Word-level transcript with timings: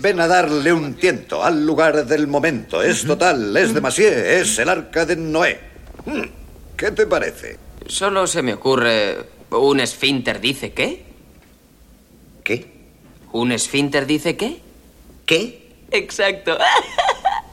Ven 0.00 0.20
a 0.20 0.26
darle 0.26 0.72
un 0.72 0.94
tiento 0.94 1.42
al 1.42 1.64
lugar 1.66 2.06
del 2.06 2.26
momento. 2.26 2.82
Es 2.82 3.04
total, 3.04 3.56
es 3.56 3.74
demasiado, 3.74 4.16
es 4.16 4.58
el 4.58 4.68
arca 4.68 5.04
de 5.06 5.16
Noé. 5.16 5.60
Hmm, 6.04 6.22
¿Qué 6.76 6.90
te 6.90 7.06
parece? 7.06 7.58
Solo 7.86 8.26
se 8.26 8.42
me 8.42 8.54
ocurre... 8.54 9.34
¿Un 9.50 9.80
esfínter 9.80 10.40
dice 10.40 10.72
qué? 10.72 11.04
¿Qué? 12.42 12.72
¿Un 13.32 13.52
esfínter 13.52 14.06
dice 14.06 14.36
qué? 14.36 14.60
¿Qué? 15.26 15.72
Exacto. 15.90 16.58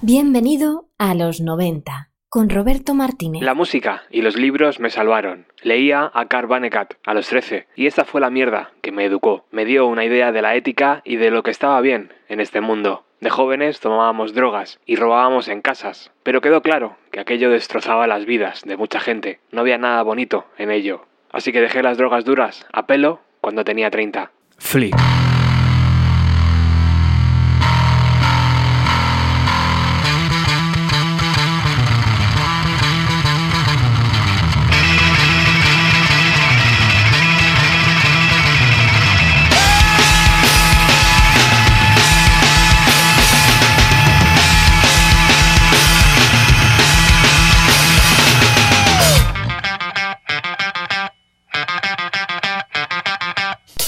Bienvenido 0.01 0.89
a 0.97 1.13
los 1.13 1.41
90 1.41 2.10
con 2.31 2.49
Roberto 2.49 2.93
Martínez. 2.93 3.43
La 3.43 3.53
música 3.53 4.03
y 4.09 4.21
los 4.21 4.37
libros 4.37 4.79
me 4.79 4.89
salvaron. 4.89 5.47
Leía 5.63 6.09
a 6.13 6.27
Carl 6.27 6.47
Vonnegut 6.47 6.93
a 7.05 7.13
los 7.13 7.27
13 7.27 7.67
y 7.75 7.87
esta 7.87 8.05
fue 8.05 8.21
la 8.21 8.29
mierda 8.29 8.71
que 8.81 8.93
me 8.93 9.03
educó. 9.03 9.43
Me 9.51 9.65
dio 9.65 9.85
una 9.85 10.05
idea 10.05 10.31
de 10.31 10.41
la 10.41 10.55
ética 10.55 11.01
y 11.03 11.17
de 11.17 11.29
lo 11.29 11.43
que 11.43 11.51
estaba 11.51 11.81
bien 11.81 12.13
en 12.29 12.39
este 12.39 12.61
mundo. 12.61 13.03
De 13.19 13.29
jóvenes 13.29 13.81
tomábamos 13.81 14.33
drogas 14.33 14.79
y 14.85 14.95
robábamos 14.95 15.49
en 15.49 15.61
casas, 15.61 16.11
pero 16.23 16.39
quedó 16.39 16.61
claro 16.61 16.95
que 17.11 17.19
aquello 17.19 17.49
destrozaba 17.49 18.07
las 18.07 18.25
vidas 18.25 18.61
de 18.61 18.77
mucha 18.77 19.01
gente. 19.01 19.41
No 19.51 19.59
había 19.59 19.77
nada 19.77 20.01
bonito 20.01 20.45
en 20.57 20.71
ello. 20.71 21.03
Así 21.33 21.51
que 21.51 21.59
dejé 21.59 21.83
las 21.83 21.97
drogas 21.97 22.23
duras 22.23 22.65
a 22.71 22.87
pelo 22.87 23.19
cuando 23.41 23.65
tenía 23.65 23.91
30. 23.91 24.31
Flea. 24.57 25.30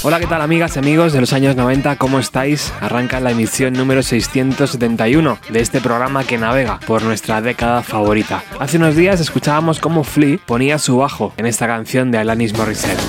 Hola, 0.06 0.20
¿qué 0.20 0.28
tal 0.28 0.42
amigas 0.42 0.76
y 0.76 0.80
amigos 0.80 1.14
de 1.14 1.22
los 1.22 1.32
años 1.32 1.56
90? 1.56 1.96
¿Cómo 1.96 2.20
estáis? 2.20 2.74
Arranca 2.82 3.22
la 3.22 3.32
emisión 3.32 3.72
número 3.72 4.04
671 4.04 5.38
de 5.50 5.62
este 5.62 5.80
programa 5.80 6.26
que 6.26 6.38
navega 6.38 6.78
por 6.82 7.04
nuestra 7.04 7.40
década 7.40 7.84
favorita. 7.84 8.44
Hace 8.60 8.76
unos 8.76 8.98
días 8.98 9.22
escuchábamos 9.22 9.80
cómo 9.80 10.04
Flea 10.04 10.40
ponía 10.46 10.78
su 10.78 10.98
bajo 10.98 11.32
en 11.38 11.46
esta 11.46 11.68
canción 11.68 12.12
de 12.12 12.18
Alanis 12.18 12.54
Morissette. 12.58 13.00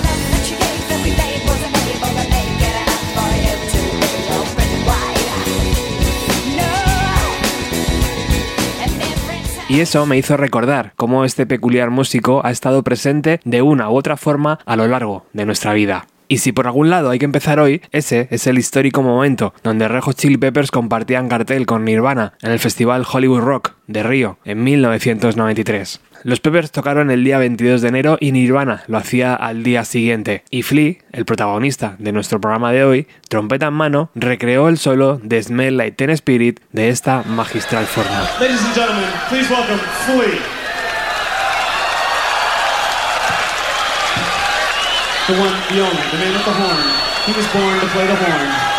Y 9.67 9.81
eso 9.81 10.05
me 10.05 10.17
hizo 10.17 10.37
recordar 10.37 10.93
cómo 10.95 11.25
este 11.25 11.45
peculiar 11.45 11.89
músico 11.89 12.39
ha 12.45 12.51
estado 12.51 12.83
presente 12.83 13.41
de 13.43 13.61
una 13.61 13.89
u 13.89 13.97
otra 13.97 14.15
forma 14.15 14.59
a 14.65 14.77
lo 14.77 14.87
largo 14.87 15.25
de 15.33 15.45
nuestra 15.45 15.73
vida. 15.73 16.07
Y 16.27 16.39
si 16.39 16.51
por 16.51 16.67
algún 16.67 16.89
lado 16.89 17.09
hay 17.09 17.19
que 17.19 17.25
empezar 17.25 17.59
hoy, 17.59 17.81
ese 17.91 18.27
es 18.31 18.47
el 18.47 18.57
histórico 18.57 19.01
momento 19.03 19.53
donde 19.63 19.87
Red 19.87 20.01
Hot 20.01 20.17
Chili 20.17 20.37
Peppers 20.37 20.71
compartían 20.71 21.29
cartel 21.29 21.65
con 21.65 21.85
Nirvana 21.85 22.33
en 22.41 22.51
el 22.51 22.59
Festival 22.59 23.05
Hollywood 23.11 23.41
Rock 23.41 23.73
de 23.87 24.03
Río 24.03 24.39
en 24.45 24.63
1993. 24.63 26.01
Los 26.23 26.39
Peppers 26.39 26.71
tocaron 26.71 27.11
el 27.11 27.23
día 27.23 27.37
22 27.37 27.83
de 27.83 27.87
enero 27.87 28.17
y 28.19 28.31
Nirvana 28.31 28.83
lo 28.87 28.97
hacía 28.97 29.35
al 29.35 29.61
día 29.61 29.85
siguiente. 29.85 30.43
Y 30.49 30.63
Flea, 30.63 30.95
el 31.11 31.25
protagonista 31.25 31.95
de 31.99 32.11
nuestro 32.11 32.41
programa 32.41 32.71
de 32.71 32.83
hoy, 32.83 33.07
trompeta 33.29 33.67
en 33.67 33.75
mano, 33.75 34.09
recreó 34.15 34.67
el 34.67 34.79
solo 34.79 35.19
de 35.21 35.43
Smell 35.43 35.77
Like 35.77 35.97
Teen 35.97 36.09
Spirit 36.09 36.61
de 36.71 36.89
esta 36.89 37.21
magistral 37.23 37.85
forma. 37.85 38.27
Ladies 38.39 38.63
and 38.63 38.73
gentlemen, 38.73 39.05
please 39.29 39.53
welcome 39.53 39.77
Flea. 40.07 40.54
The 45.27 45.33
one, 45.33 45.57
the 45.73 45.81
only, 45.81 46.05
the 46.11 46.17
man 46.19 46.33
with 46.33 46.45
the 46.45 46.53
horn. 46.53 46.85
He 47.25 47.33
was 47.33 47.47
born 47.47 47.79
to 47.79 47.87
play 47.87 48.05
the 48.05 48.15
horn. 48.15 48.74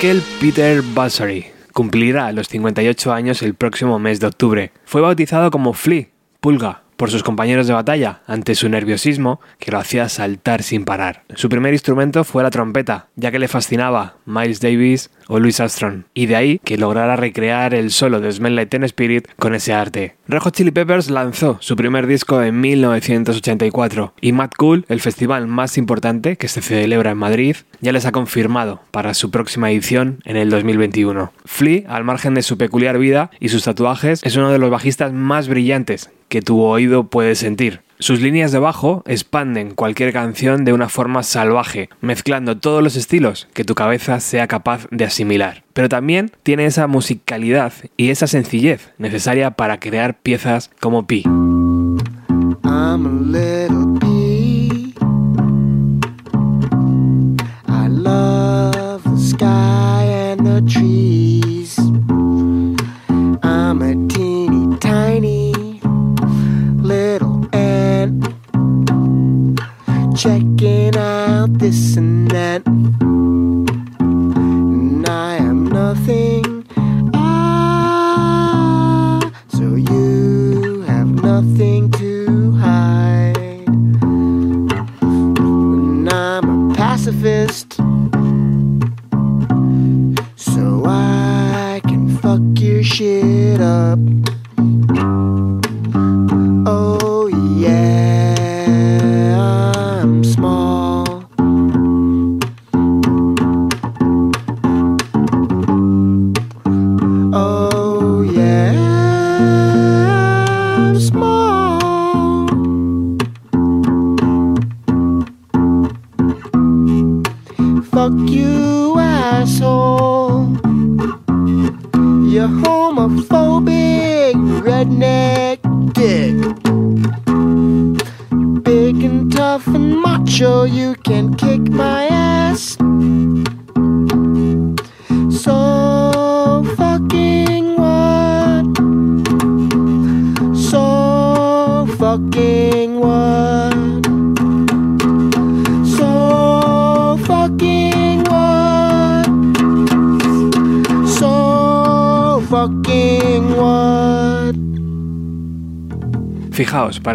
Michael 0.00 0.22
Peter 0.40 0.80
Bassery 0.94 1.44
cumplirá 1.74 2.32
los 2.32 2.48
58 2.48 3.12
años 3.12 3.42
el 3.42 3.54
próximo 3.54 3.98
mes 3.98 4.18
de 4.18 4.28
octubre. 4.28 4.72
Fue 4.86 5.02
bautizado 5.02 5.50
como 5.50 5.74
Flea, 5.74 6.08
pulga, 6.40 6.84
por 7.00 7.10
sus 7.10 7.22
compañeros 7.22 7.66
de 7.66 7.72
batalla 7.72 8.20
ante 8.26 8.54
su 8.54 8.68
nerviosismo 8.68 9.40
que 9.58 9.70
lo 9.70 9.78
hacía 9.78 10.10
saltar 10.10 10.62
sin 10.62 10.84
parar. 10.84 11.22
Su 11.34 11.48
primer 11.48 11.72
instrumento 11.72 12.24
fue 12.24 12.42
la 12.42 12.50
trompeta, 12.50 13.06
ya 13.16 13.30
que 13.30 13.38
le 13.38 13.48
fascinaba 13.48 14.16
Miles 14.26 14.60
Davis 14.60 15.10
o 15.26 15.38
Louis 15.38 15.58
Armstrong, 15.60 16.02
y 16.12 16.26
de 16.26 16.36
ahí 16.36 16.60
que 16.62 16.76
lograra 16.76 17.16
recrear 17.16 17.72
el 17.72 17.90
solo 17.90 18.20
de 18.20 18.30
Smell 18.30 18.54
Like 18.54 18.68
Teen 18.68 18.84
Spirit 18.84 19.28
con 19.38 19.54
ese 19.54 19.72
arte. 19.72 20.16
Red 20.28 20.40
Hot 20.40 20.54
Chili 20.54 20.72
Peppers 20.72 21.08
lanzó 21.08 21.56
su 21.60 21.74
primer 21.74 22.06
disco 22.06 22.42
en 22.42 22.60
1984 22.60 24.12
y 24.20 24.32
Mad 24.32 24.50
Cool, 24.58 24.84
el 24.90 25.00
festival 25.00 25.46
más 25.46 25.78
importante 25.78 26.36
que 26.36 26.48
se 26.48 26.60
celebra 26.60 27.12
en 27.12 27.18
Madrid, 27.18 27.56
ya 27.80 27.92
les 27.92 28.04
ha 28.04 28.12
confirmado 28.12 28.82
para 28.90 29.14
su 29.14 29.30
próxima 29.30 29.70
edición 29.70 30.18
en 30.26 30.36
el 30.36 30.50
2021. 30.50 31.32
Flea, 31.46 31.84
al 31.88 32.04
margen 32.04 32.34
de 32.34 32.42
su 32.42 32.58
peculiar 32.58 32.98
vida 32.98 33.30
y 33.40 33.48
sus 33.48 33.64
tatuajes, 33.64 34.20
es 34.22 34.36
uno 34.36 34.52
de 34.52 34.58
los 34.58 34.70
bajistas 34.70 35.14
más 35.14 35.48
brillantes 35.48 36.10
que 36.30 36.40
tu 36.40 36.62
oído 36.62 37.08
puede 37.08 37.34
sentir. 37.34 37.82
Sus 37.98 38.22
líneas 38.22 38.50
de 38.50 38.58
bajo 38.58 39.02
expanden 39.06 39.74
cualquier 39.74 40.14
canción 40.14 40.64
de 40.64 40.72
una 40.72 40.88
forma 40.88 41.22
salvaje, 41.22 41.90
mezclando 42.00 42.56
todos 42.56 42.82
los 42.82 42.96
estilos 42.96 43.46
que 43.52 43.64
tu 43.64 43.74
cabeza 43.74 44.20
sea 44.20 44.46
capaz 44.46 44.86
de 44.90 45.04
asimilar. 45.04 45.64
Pero 45.74 45.90
también 45.90 46.30
tiene 46.42 46.64
esa 46.64 46.86
musicalidad 46.86 47.74
y 47.98 48.08
esa 48.08 48.26
sencillez 48.26 48.92
necesaria 48.96 49.50
para 49.50 49.80
crear 49.80 50.18
piezas 50.18 50.70
como 50.80 51.06
Pi. 51.06 51.24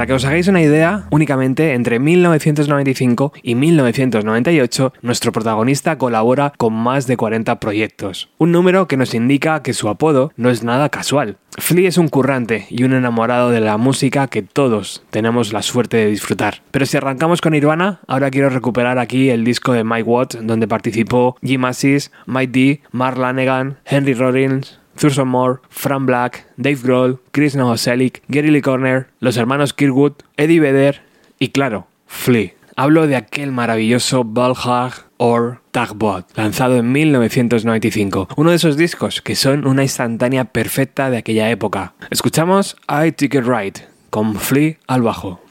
Para 0.05 0.13
que 0.13 0.17
os 0.17 0.25
hagáis 0.25 0.47
una 0.47 0.61
idea, 0.61 1.07
únicamente 1.09 1.73
entre 1.73 1.97
1995 1.97 3.33
y 3.41 3.55
1998 3.55 4.93
nuestro 5.01 5.31
protagonista 5.31 5.97
colabora 5.97 6.53
con 6.57 6.73
más 6.73 7.07
de 7.07 7.17
40 7.17 7.59
proyectos, 7.59 8.29
un 8.37 8.51
número 8.51 8.87
que 8.87 8.97
nos 8.97 9.15
indica 9.15 9.63
que 9.63 9.73
su 9.73 9.89
apodo 9.89 10.31
no 10.37 10.51
es 10.51 10.63
nada 10.63 10.89
casual. 10.89 11.37
Flea 11.57 11.89
es 11.89 11.97
un 11.97 12.09
currante 12.09 12.67
y 12.69 12.83
un 12.83 12.93
enamorado 12.93 13.49
de 13.49 13.61
la 13.61 13.77
música 13.77 14.27
que 14.27 14.43
todos 14.43 15.03
tenemos 15.09 15.53
la 15.53 15.63
suerte 15.63 15.97
de 15.97 16.07
disfrutar. 16.07 16.61
Pero 16.69 16.85
si 16.85 16.97
arrancamos 16.97 17.41
con 17.41 17.53
Nirvana, 17.53 18.01
ahora 18.05 18.29
quiero 18.29 18.49
recuperar 18.49 18.99
aquí 18.99 19.31
el 19.31 19.43
disco 19.43 19.73
de 19.73 19.83
Mike 19.83 20.03
Watt 20.03 20.35
donde 20.35 20.67
participó 20.67 21.35
Jim 21.41 21.65
Assis, 21.65 22.11
Mike 22.27 22.51
D, 22.51 22.81
Mark 22.91 23.17
Lanegan, 23.17 23.79
Henry 23.85 24.13
Rollins, 24.13 24.79
Thurston 24.99 25.27
Moore, 25.27 25.59
Fran 25.69 26.05
Black, 26.05 26.45
Dave 26.57 26.79
Grohl, 26.81 27.19
Chris 27.31 27.55
Novoselic, 27.55 28.23
Gary 28.27 28.51
Lee 28.51 28.61
Corner, 28.61 29.07
los 29.19 29.37
hermanos 29.37 29.73
Kirkwood, 29.73 30.13
Eddie 30.37 30.59
Vedder 30.59 31.01
y 31.39 31.49
claro, 31.49 31.87
Flea. 32.07 32.53
Hablo 32.77 33.07
de 33.07 33.15
aquel 33.15 33.53
maravilloso 33.53 34.25
Valhalla 34.25 35.05
or 35.17 35.61
Tagbot, 35.71 36.25
lanzado 36.35 36.75
en 36.77 36.91
1995, 36.91 38.27
uno 38.35 38.49
de 38.49 38.57
esos 38.57 38.75
discos 38.75 39.21
que 39.21 39.35
son 39.35 39.65
una 39.65 39.83
instantánea 39.83 40.45
perfecta 40.45 41.09
de 41.09 41.17
aquella 41.17 41.49
época. 41.49 41.93
Escuchamos 42.09 42.75
I 42.89 43.07
It 43.07 43.33
Right, 43.33 43.79
con 44.09 44.35
Flea 44.35 44.77
al 44.87 45.03
bajo. 45.03 45.44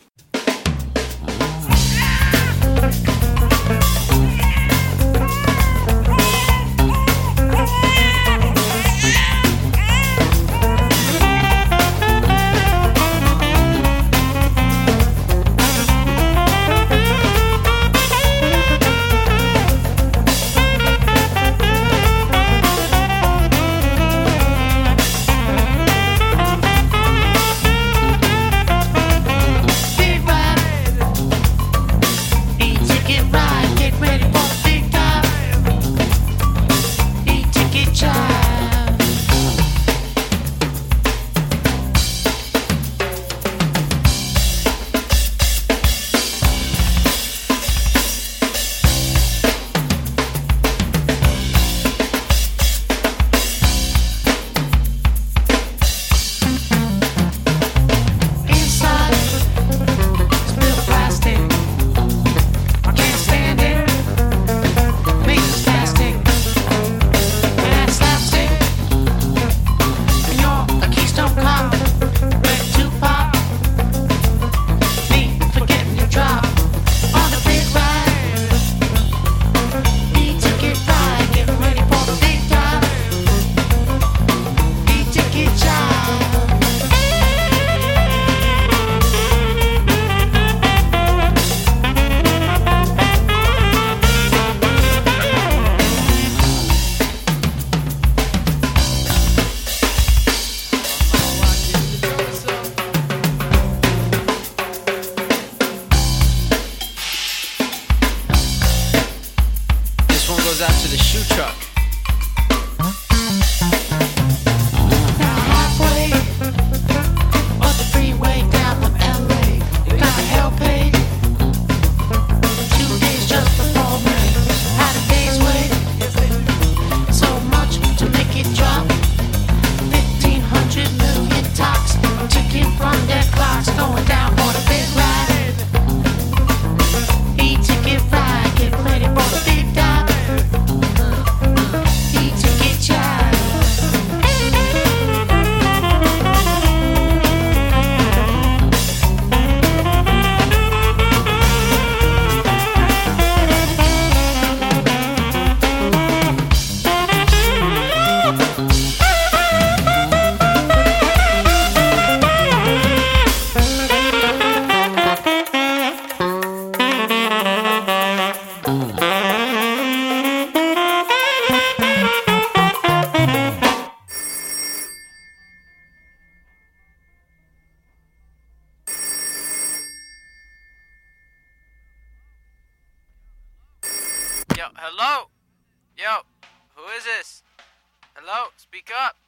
Wake 188.87 188.97
up! 188.99 189.24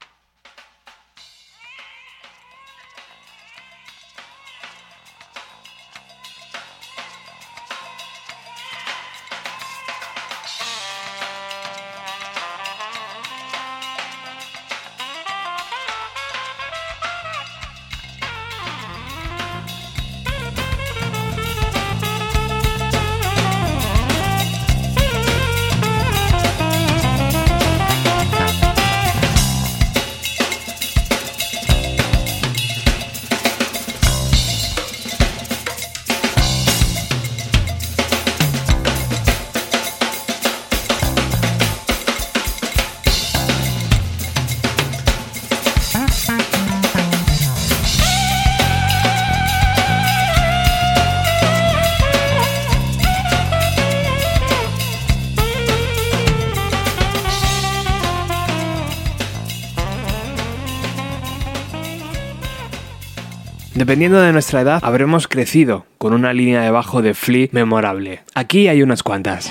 Dependiendo 63.87 64.21
de 64.21 64.33
nuestra 64.33 64.63
edad, 64.63 64.81
habremos 64.83 65.29
crecido 65.29 65.87
con 65.99 66.13
una 66.13 66.33
línea 66.33 66.61
de 66.61 66.73
bajo 66.73 67.03
de 67.03 67.15
Flea 67.15 67.47
memorable. 67.53 68.25
Aquí 68.35 68.67
hay 68.67 68.83
unas 68.83 69.05
cuantas. 69.05 69.49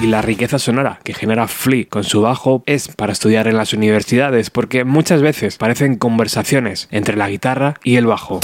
Y 0.00 0.06
la 0.06 0.22
riqueza 0.22 0.58
sonora 0.58 0.98
que 1.04 1.12
genera 1.12 1.46
Flea 1.46 1.84
con 1.90 2.04
su 2.04 2.22
bajo 2.22 2.62
es 2.64 2.88
para 2.88 3.12
estudiar 3.12 3.46
en 3.48 3.58
las 3.58 3.74
universidades 3.74 4.48
porque 4.48 4.84
muchas 4.84 5.20
veces 5.20 5.58
parecen 5.58 5.96
conversaciones 5.96 6.88
entre 6.90 7.18
la 7.18 7.28
guitarra 7.28 7.74
y 7.84 7.96
el 7.96 8.06
bajo. 8.06 8.40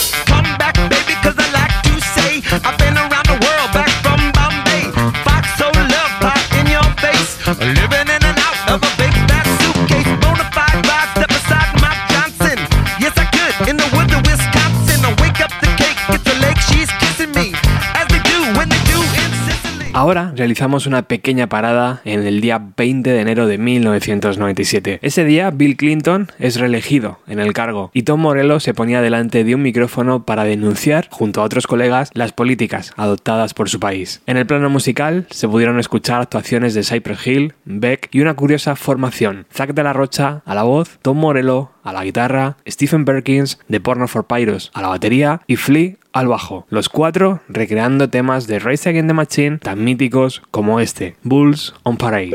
Ahora 19.99 20.33
realizamos 20.37 20.87
una 20.87 21.03
pequeña 21.03 21.49
parada 21.49 22.03
en 22.05 22.25
el 22.25 22.41
día 22.41 22.63
20 22.77 23.11
de 23.11 23.21
enero 23.21 23.49
de 23.49 23.59
1997. 23.59 25.01
Ese 25.03 25.25
día 25.25 25.51
Bill 25.51 25.77
Clinton 25.77 26.29
es 26.39 26.61
reelegido 26.61 27.19
en 27.27 27.41
el 27.41 27.53
cargo 27.53 27.91
y 27.93 28.05
Tom 28.05 28.21
Morello 28.21 28.61
se 28.61 28.75
ponía 28.75 29.03
delante 29.03 29.43
de 29.43 29.57
un 29.57 29.63
micrófono 29.63 30.25
para 30.25 30.45
denunciar, 30.45 31.09
junto 31.11 31.41
a 31.41 31.45
otros 31.45 31.67
colegas, 31.67 32.11
las 32.15 32.31
políticas 32.31 32.93
adoptadas 32.97 33.55
por 33.55 33.69
su 33.69 33.81
país. 33.81 34.23
En 34.27 34.37
el 34.37 34.47
plano 34.47 34.71
musical 34.71 35.27
se 35.31 35.49
pudieron 35.49 35.81
escuchar 35.81 36.21
actuaciones 36.21 36.75
de 36.75 36.85
Cypress 36.85 37.27
Hill, 37.27 37.55
Beck 37.65 38.09
y 38.13 38.21
una 38.21 38.35
curiosa 38.35 38.77
formación. 38.77 39.47
Zack 39.53 39.75
de 39.75 39.83
la 39.83 39.95
Rocha 39.95 40.43
a 40.45 40.55
la 40.55 40.63
voz, 40.63 41.01
Tom 41.03 41.19
Morello 41.19 41.73
a 41.89 41.93
la 41.93 42.05
guitarra, 42.05 42.57
Stephen 42.67 43.05
Perkins 43.05 43.59
de 43.69 43.81
Porno 43.81 44.09
for 44.09 44.27
Pyros 44.27 44.71
a 44.75 44.83
la 44.83 44.89
batería 44.89 45.41
y 45.47 45.57
Flea 45.57 45.97
al 46.13 46.29
bajo. 46.29 46.67
Los 46.69 46.89
cuatro 46.89 47.41
recreando 47.49 48.11
temas 48.11 48.47
de 48.47 48.59
Race 48.59 48.89
Against 48.89 49.09
the 49.09 49.15
Machine 49.15 49.59
tan 49.59 49.85
míticos 49.85 50.43
como 50.51 50.81
este, 50.81 51.17
Bulls 51.23 51.75
on 51.85 51.97
Parade. 51.97 52.33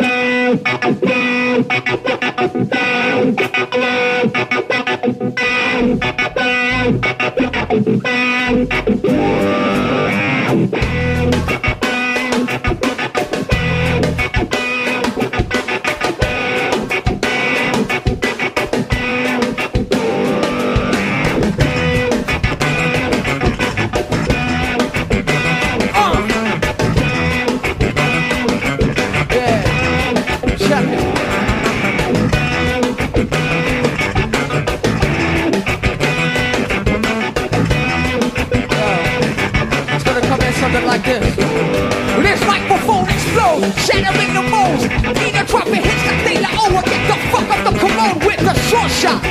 Shattering 43.94 44.34
the 44.34 44.42
molds. 44.50 44.84
Need 45.20 45.36
a 45.36 45.46
trumpet 45.46 45.84
hits 45.86 46.04
like, 46.26 46.58
oh, 46.58 46.74
I 46.74 46.82
get 46.82 47.04
the 47.10 47.18
fuck 47.30 47.50
up 47.54 47.62
the 47.68 47.74
commode 47.78 48.26
with 48.26 48.42
the 48.42 48.54
short 48.70 48.90
shot. 48.90 49.22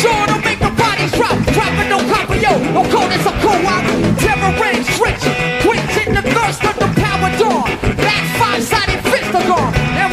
Sure 0.00 0.26
to 0.26 0.36
make 0.44 0.58
the 0.58 0.72
bodies 0.76 1.12
drop, 1.12 1.36
dropping 1.56 1.88
no 1.88 1.98
copper, 2.12 2.36
yo. 2.36 2.58
No 2.76 2.82
code 2.92 3.12
is 3.12 3.24
a 3.26 3.32
co-op. 3.40 3.84
Rain 4.60 4.82
stretch, 4.84 5.22
quits 5.62 5.96
in 6.04 6.14
the 6.14 6.22
thirst 6.22 6.64
of 6.64 6.74
the 6.74 6.88
power 7.00 7.30
dawn. 7.38 7.70
That 7.96 8.24
five-sided 8.38 9.00
fist 9.08 9.34
are 9.34 9.46
gone. 9.46 9.72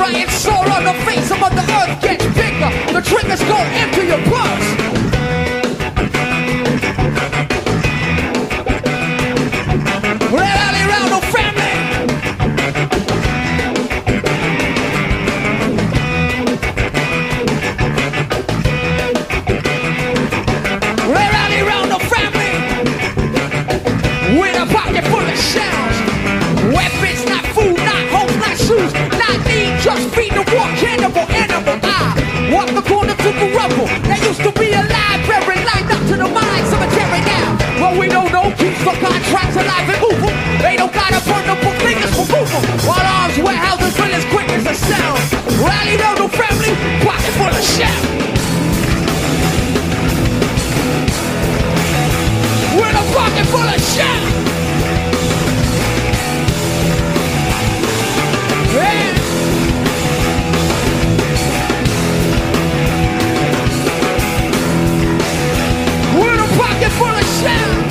And 0.09 0.31
soul 0.31 0.65
on 0.71 0.85
the 0.85 0.93
face 1.05 1.29
of 1.29 1.39
the 1.39 1.65
earth 1.77 2.01
gets 2.01 2.25
bigger. 2.38 2.71
The 2.93 3.01
triggers 3.01 3.43
go 3.43 3.59
into 3.77 4.05
your 4.05 4.21
purse. 4.25 4.98
The 38.93 38.99
contracts 38.99 39.56
alive 39.56 39.89
and 39.89 40.02
moving. 40.02 40.36
They 40.62 40.75
don't 40.75 40.93
gotta 40.93 41.21
burn 41.30 41.45
the 41.45 41.56
book 41.62 41.78
fingers 41.82 42.12
for 42.15 42.25
moving. 42.25 42.63
While 42.88 43.06
arms 43.06 43.38
warehouses 43.38 43.99
as 43.99 44.25
quick 44.25 44.49
as 44.49 44.65
a 44.65 44.73
sound. 44.73 45.19
Rally 45.62 45.97
round 45.97 46.17
the 46.17 46.30
family, 46.30 46.73
pocket 47.06 47.34
full 47.38 47.54
of 47.54 47.65
shell. 47.75 48.02
With 52.80 53.02
a 53.02 53.06
pocket 53.13 53.45
full 53.54 53.69
of 53.69 53.82
shell. 53.93 54.23
Hey. 58.73 59.13
With 66.19 66.39
a 66.39 66.47
pocket 66.58 66.91
full 66.97 67.08
of 67.08 67.25
shell. 67.41 67.88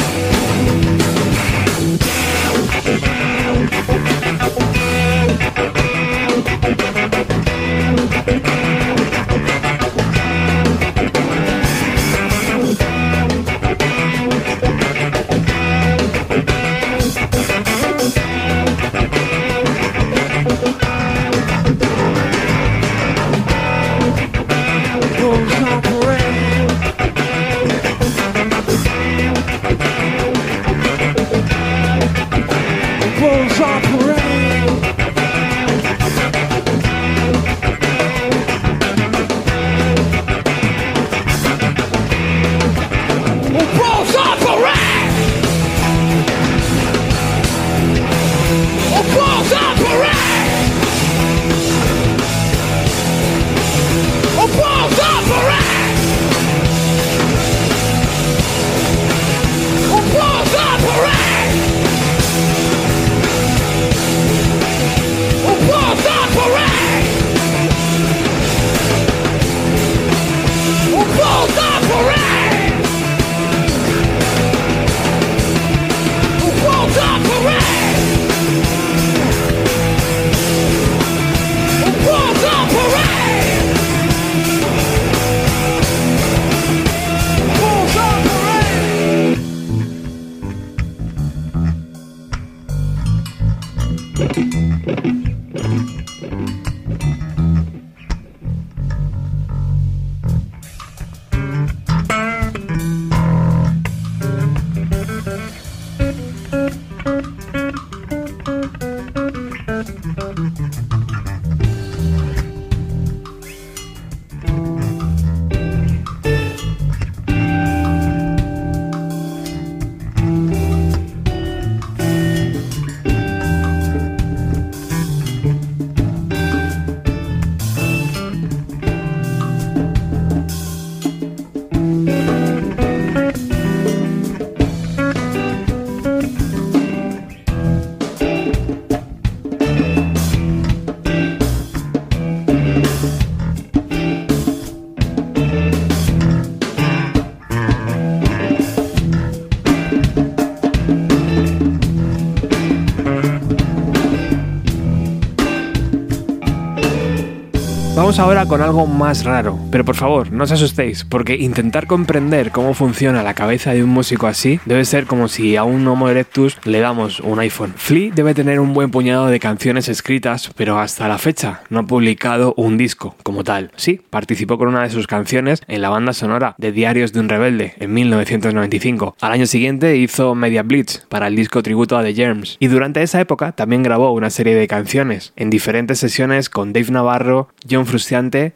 Vamos 158.08 158.20
ahora 158.20 158.46
con 158.46 158.62
algo 158.62 158.86
más 158.86 159.24
raro, 159.24 159.58
pero 159.70 159.84
por 159.84 159.94
favor, 159.94 160.32
no 160.32 160.44
os 160.44 160.50
asustéis, 160.50 161.04
porque 161.04 161.36
intentar 161.36 161.86
comprender 161.86 162.52
cómo 162.52 162.72
funciona 162.72 163.22
la 163.22 163.34
cabeza 163.34 163.74
de 163.74 163.84
un 163.84 163.90
músico 163.90 164.26
así 164.26 164.60
debe 164.64 164.86
ser 164.86 165.04
como 165.04 165.28
si 165.28 165.56
a 165.56 165.64
un 165.64 165.86
Homo 165.86 166.08
erectus 166.08 166.56
le 166.64 166.80
damos 166.80 167.20
un 167.20 167.38
iPhone. 167.38 167.74
Flea 167.76 168.10
debe 168.14 168.32
tener 168.32 168.60
un 168.60 168.72
buen 168.72 168.90
puñado 168.90 169.26
de 169.26 169.38
canciones 169.38 169.90
escritas, 169.90 170.50
pero 170.56 170.78
hasta 170.80 171.06
la 171.06 171.18
fecha 171.18 171.60
no 171.68 171.80
ha 171.80 171.82
publicado 171.82 172.54
un 172.56 172.78
disco 172.78 173.14
como 173.22 173.44
tal. 173.44 173.72
Sí, 173.76 174.00
participó 174.08 174.56
con 174.56 174.68
una 174.68 174.84
de 174.84 174.90
sus 174.90 175.06
canciones 175.06 175.60
en 175.68 175.82
la 175.82 175.90
banda 175.90 176.14
sonora 176.14 176.54
de 176.56 176.72
Diarios 176.72 177.12
de 177.12 177.20
un 177.20 177.28
Rebelde 177.28 177.74
en 177.78 177.92
1995. 177.92 179.16
Al 179.20 179.32
año 179.32 179.44
siguiente 179.44 179.98
hizo 179.98 180.34
Media 180.34 180.62
Blitz 180.62 181.04
para 181.10 181.26
el 181.26 181.36
disco 181.36 181.62
tributo 181.62 181.98
a 181.98 182.02
The 182.02 182.14
Germs, 182.14 182.56
y 182.58 182.68
durante 182.68 183.02
esa 183.02 183.20
época 183.20 183.52
también 183.52 183.82
grabó 183.82 184.12
una 184.12 184.30
serie 184.30 184.54
de 184.54 184.66
canciones 184.66 185.34
en 185.36 185.50
diferentes 185.50 185.98
sesiones 185.98 186.48
con 186.48 186.72
Dave 186.72 186.90
Navarro, 186.90 187.50
John 187.70 187.84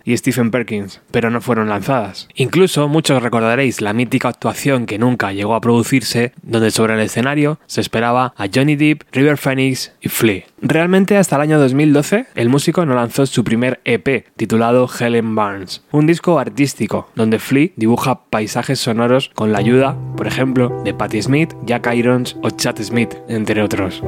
y 0.04 0.16
Stephen 0.16 0.50
Perkins, 0.50 1.00
pero 1.10 1.30
no 1.30 1.40
fueron 1.40 1.68
lanzadas. 1.68 2.28
Incluso 2.34 2.88
muchos 2.88 3.22
recordaréis 3.22 3.80
la 3.80 3.92
mítica 3.92 4.28
actuación 4.28 4.86
que 4.86 4.98
nunca 4.98 5.32
llegó 5.32 5.54
a 5.54 5.60
producirse, 5.60 6.32
donde 6.42 6.70
sobre 6.70 6.94
el 6.94 7.00
escenario 7.00 7.58
se 7.66 7.80
esperaba 7.80 8.34
a 8.36 8.46
Johnny 8.52 8.76
Depp, 8.76 9.02
River 9.12 9.38
Phoenix 9.38 9.92
y 10.00 10.08
Flea. 10.08 10.44
Realmente 10.60 11.16
hasta 11.16 11.36
el 11.36 11.42
año 11.42 11.58
2012 11.58 12.26
el 12.34 12.48
músico 12.48 12.86
no 12.86 12.94
lanzó 12.94 13.26
su 13.26 13.44
primer 13.44 13.80
EP 13.84 14.26
titulado 14.36 14.88
Helen 14.88 15.34
Barnes, 15.34 15.82
un 15.90 16.06
disco 16.06 16.38
artístico 16.38 17.08
donde 17.14 17.38
Flea 17.38 17.70
dibuja 17.76 18.24
paisajes 18.30 18.78
sonoros 18.78 19.30
con 19.34 19.52
la 19.52 19.58
ayuda, 19.58 19.96
por 20.16 20.26
ejemplo, 20.26 20.82
de 20.84 20.94
Patti 20.94 21.22
Smith, 21.22 21.54
Jack 21.64 21.92
Irons 21.94 22.36
o 22.42 22.50
Chad 22.50 22.80
Smith, 22.80 23.14
entre 23.28 23.62
otros. 23.62 24.02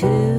To 0.00 0.29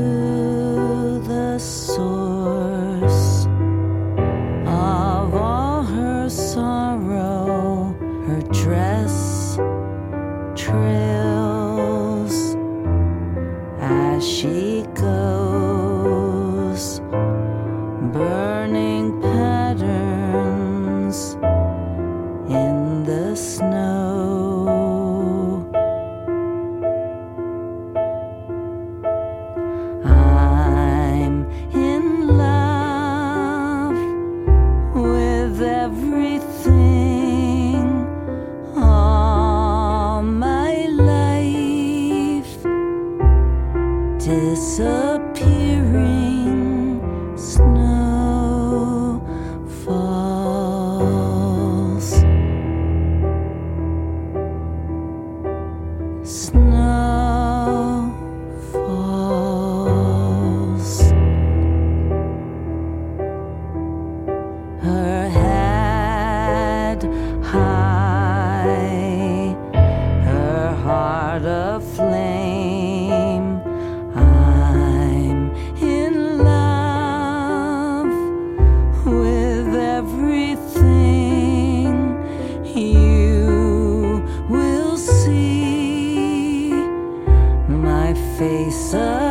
sun. 88.71 89.30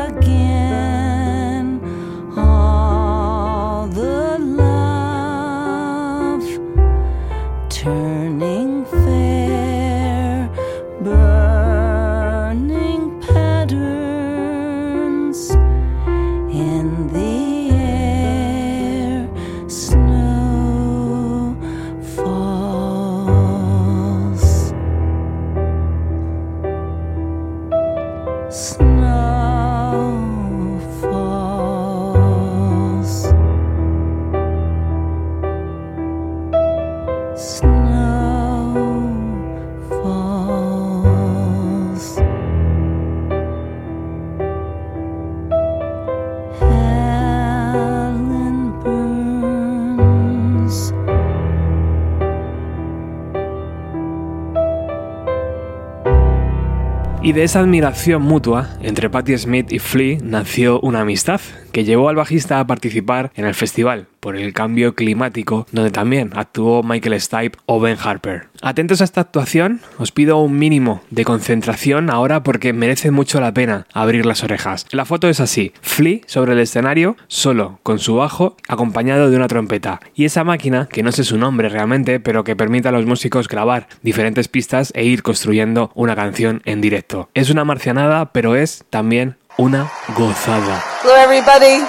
De 57.40 57.44
esa 57.44 57.60
admiración 57.60 58.20
mutua 58.20 58.68
entre 58.82 59.08
Patti 59.08 59.38
Smith 59.38 59.72
y 59.72 59.78
Flea 59.78 60.18
nació 60.22 60.78
una 60.80 61.00
amistad 61.00 61.40
que 61.72 61.84
llevó 61.84 62.08
al 62.08 62.16
bajista 62.16 62.60
a 62.60 62.66
participar 62.66 63.32
en 63.34 63.44
el 63.44 63.54
festival 63.54 64.06
por 64.20 64.36
el 64.36 64.52
cambio 64.52 64.94
climático, 64.94 65.66
donde 65.72 65.90
también 65.90 66.30
actuó 66.34 66.82
Michael 66.82 67.20
Stipe 67.20 67.58
o 67.66 67.80
Ben 67.80 67.96
Harper. 68.02 68.48
Atentos 68.62 69.00
a 69.00 69.04
esta 69.04 69.22
actuación, 69.22 69.80
os 69.98 70.12
pido 70.12 70.38
un 70.38 70.58
mínimo 70.58 71.02
de 71.10 71.24
concentración 71.24 72.10
ahora 72.10 72.42
porque 72.42 72.74
merece 72.74 73.10
mucho 73.10 73.40
la 73.40 73.54
pena 73.54 73.86
abrir 73.94 74.26
las 74.26 74.44
orejas. 74.44 74.86
La 74.90 75.06
foto 75.06 75.28
es 75.28 75.40
así, 75.40 75.72
Flea 75.80 76.20
sobre 76.26 76.52
el 76.52 76.58
escenario, 76.58 77.16
solo, 77.28 77.78
con 77.82 77.98
su 77.98 78.16
bajo, 78.16 78.56
acompañado 78.68 79.30
de 79.30 79.36
una 79.36 79.48
trompeta. 79.48 80.00
Y 80.14 80.26
esa 80.26 80.44
máquina, 80.44 80.88
que 80.90 81.02
no 81.02 81.12
sé 81.12 81.24
su 81.24 81.38
nombre 81.38 81.68
realmente, 81.68 82.20
pero 82.20 82.44
que 82.44 82.56
permite 82.56 82.88
a 82.88 82.92
los 82.92 83.06
músicos 83.06 83.48
grabar 83.48 83.88
diferentes 84.02 84.48
pistas 84.48 84.92
e 84.94 85.04
ir 85.04 85.22
construyendo 85.22 85.90
una 85.94 86.14
canción 86.14 86.60
en 86.66 86.80
directo. 86.80 87.30
Es 87.34 87.50
una 87.50 87.64
marcianada, 87.64 88.32
pero 88.32 88.56
es 88.56 88.84
también 88.90 89.36
una 89.58 89.90
gozada. 90.14 90.80
Hello, 91.02 91.14
everybody. 91.14 91.82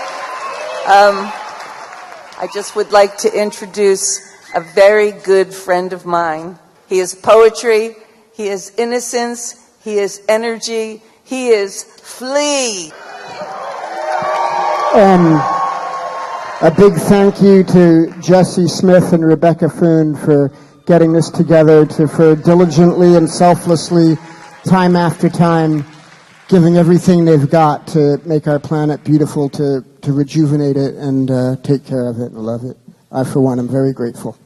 Um, 0.87 1.31
I 2.39 2.47
just 2.53 2.75
would 2.75 2.91
like 2.91 3.17
to 3.19 3.31
introduce 3.31 4.19
a 4.55 4.61
very 4.61 5.11
good 5.11 5.53
friend 5.53 5.93
of 5.93 6.05
mine. 6.05 6.57
He 6.87 6.99
is 6.99 7.13
poetry, 7.15 7.95
he 8.33 8.47
is 8.47 8.73
innocence, 8.77 9.69
he 9.83 9.99
is 9.99 10.21
energy, 10.27 11.01
he 11.23 11.49
is 11.49 11.83
Flea. 11.83 12.91
Um, 14.93 15.39
a 16.61 16.73
big 16.75 16.93
thank 16.95 17.41
you 17.41 17.63
to 17.63 18.13
Jesse 18.21 18.67
Smith 18.67 19.13
and 19.13 19.25
Rebecca 19.25 19.69
Foon 19.69 20.15
for 20.15 20.51
getting 20.85 21.13
this 21.13 21.29
together, 21.29 21.85
to, 21.85 22.07
for 22.07 22.35
diligently 22.35 23.15
and 23.15 23.29
selflessly, 23.29 24.17
time 24.65 24.95
after 24.95 25.29
time, 25.29 25.85
giving 26.51 26.75
everything 26.75 27.23
they've 27.23 27.49
got 27.49 27.87
to 27.87 28.17
make 28.25 28.45
our 28.45 28.59
planet 28.59 29.01
beautiful, 29.05 29.47
to, 29.47 29.85
to 30.01 30.11
rejuvenate 30.11 30.75
it 30.75 30.95
and 30.95 31.31
uh, 31.31 31.55
take 31.63 31.85
care 31.85 32.07
of 32.07 32.19
it 32.19 32.33
and 32.33 32.39
love 32.39 32.65
it. 32.65 32.75
I, 33.09 33.23
for 33.23 33.39
one, 33.39 33.57
am 33.57 33.69
very 33.69 33.93
grateful. 33.93 34.37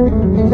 Mm-hmm. 0.00 0.49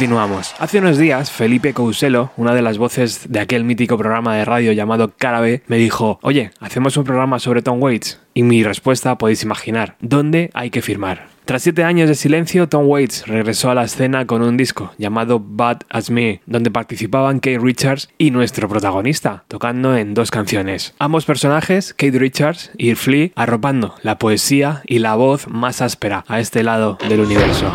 Continuamos. 0.00 0.54
Hace 0.58 0.78
unos 0.78 0.96
días, 0.96 1.30
Felipe 1.30 1.74
Couselo, 1.74 2.32
una 2.38 2.54
de 2.54 2.62
las 2.62 2.78
voces 2.78 3.30
de 3.30 3.38
aquel 3.38 3.64
mítico 3.64 3.98
programa 3.98 4.34
de 4.34 4.46
radio 4.46 4.72
llamado 4.72 5.12
Carabe, 5.14 5.62
me 5.66 5.76
dijo, 5.76 6.18
oye, 6.22 6.52
hacemos 6.58 6.96
un 6.96 7.04
programa 7.04 7.38
sobre 7.38 7.60
Tom 7.60 7.82
Waits. 7.82 8.18
Y 8.32 8.42
mi 8.42 8.62
respuesta 8.64 9.18
podéis 9.18 9.42
imaginar, 9.42 9.96
¿dónde 10.00 10.48
hay 10.54 10.70
que 10.70 10.80
firmar? 10.80 11.28
Tras 11.44 11.64
siete 11.64 11.84
años 11.84 12.08
de 12.08 12.14
silencio, 12.14 12.66
Tom 12.66 12.86
Waits 12.88 13.26
regresó 13.26 13.70
a 13.70 13.74
la 13.74 13.84
escena 13.84 14.26
con 14.26 14.40
un 14.40 14.56
disco 14.56 14.94
llamado 14.96 15.38
Bad 15.38 15.80
As 15.90 16.08
Me, 16.08 16.40
donde 16.46 16.70
participaban 16.70 17.38
Kate 17.38 17.58
Richards 17.58 18.08
y 18.16 18.30
nuestro 18.30 18.70
protagonista, 18.70 19.44
tocando 19.48 19.94
en 19.98 20.14
dos 20.14 20.30
canciones. 20.30 20.94
Ambos 20.98 21.26
personajes, 21.26 21.92
Kate 21.92 22.18
Richards 22.18 22.70
y 22.78 22.94
Flea, 22.94 23.32
arropando 23.34 23.96
la 24.02 24.16
poesía 24.16 24.80
y 24.86 25.00
la 25.00 25.14
voz 25.14 25.46
más 25.46 25.82
áspera 25.82 26.24
a 26.26 26.40
este 26.40 26.62
lado 26.62 26.96
del 27.06 27.20
universo. 27.20 27.70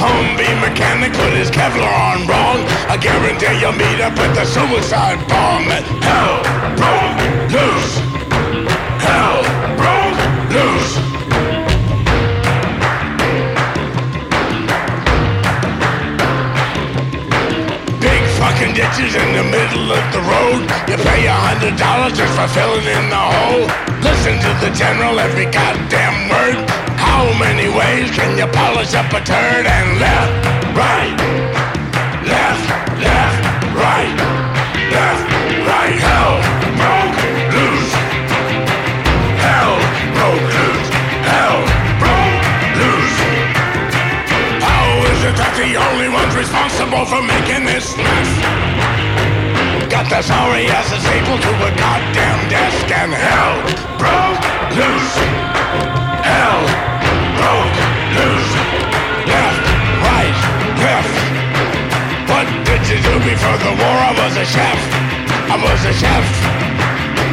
Humvee 0.00 0.56
mechanic 0.64 1.12
put 1.12 1.32
his 1.36 1.50
Kevlar 1.50 1.84
on 1.84 2.26
wrong. 2.26 2.64
I 2.88 2.96
guarantee 2.96 3.60
you'll 3.60 3.76
meet 3.76 4.00
up 4.00 4.16
with 4.16 4.32
the 4.32 4.46
suicide 4.48 5.20
bomb. 5.28 5.68
Hell 6.00 6.40
broke 6.80 7.20
loose. 7.52 8.00
Hell 9.04 9.44
broke 9.76 10.16
loose. 10.56 10.92
Big 18.00 18.22
fucking 18.40 18.72
ditches 18.72 19.12
in 19.20 19.28
the 19.36 19.44
middle 19.52 19.92
of 19.92 20.04
the 20.16 20.22
road. 20.24 20.64
You 20.88 20.96
pay 20.96 21.26
a 21.28 21.36
hundred 21.36 21.76
dollars 21.76 22.16
just 22.16 22.32
for 22.32 22.48
filling 22.48 22.88
in 22.88 23.04
the 23.12 23.20
hole. 23.20 23.68
Listen 24.00 24.40
to 24.40 24.50
the 24.64 24.72
general 24.72 25.20
every 25.20 25.44
goddamn 25.44 26.30
word. 26.32 26.79
How 27.10 27.26
many 27.38 27.68
ways 27.68 28.08
can 28.16 28.38
you 28.38 28.46
polish 28.46 28.94
up 28.94 29.10
a 29.12 29.20
turd? 29.20 29.64
And 29.66 29.88
left, 29.98 30.32
right, 30.78 31.16
left, 32.22 32.66
left, 33.02 33.42
right, 33.74 34.14
left, 34.94 35.24
right. 35.70 35.96
Hell 36.06 36.34
broke 36.80 37.20
loose. 37.56 37.92
Hell 39.44 39.74
broke 40.16 40.48
loose. 40.56 40.90
Hell 41.30 41.60
broke 42.02 42.46
loose. 42.80 43.18
How 44.62 44.86
is 45.10 45.20
it 45.28 45.36
that 45.42 45.54
the 45.58 45.70
only 45.88 46.08
ones 46.08 46.32
responsible 46.38 47.04
for 47.10 47.20
making 47.20 47.66
this 47.66 47.86
mess 47.98 48.30
got 49.90 50.08
the 50.08 50.22
sorry 50.22 50.66
asses 50.70 51.04
able 51.18 51.36
to 51.42 51.52
a 51.66 51.70
goddamn 51.74 52.40
desk 52.48 52.86
and 52.94 53.12
hell 53.12 53.58
broke 53.98 54.40
loose? 54.78 55.16
Hell 56.22 56.99
broke 57.40 57.76
loose. 58.16 58.52
Left, 59.32 59.64
right, 60.04 60.38
left. 60.84 61.16
What 62.30 62.46
did 62.68 62.82
you 62.90 62.98
do 63.00 63.14
before 63.24 63.58
the 63.64 63.72
war? 63.80 63.96
I 64.10 64.12
was 64.20 64.34
a 64.36 64.46
chef. 64.54 64.80
I 65.48 65.56
was 65.56 65.80
a 65.88 65.94
chef. 65.96 66.26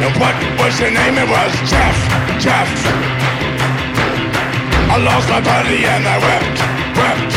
And 0.02 0.12
what 0.16 0.36
was 0.60 0.72
your 0.80 0.90
name? 0.90 1.16
It 1.22 1.28
was 1.28 1.52
Jeff. 1.68 1.96
Jeff. 2.40 2.70
I 4.88 4.96
lost 4.96 5.28
my 5.28 5.40
buddy 5.40 5.84
and 5.84 6.04
I 6.14 6.16
wept, 6.26 6.58
wept. 6.98 7.32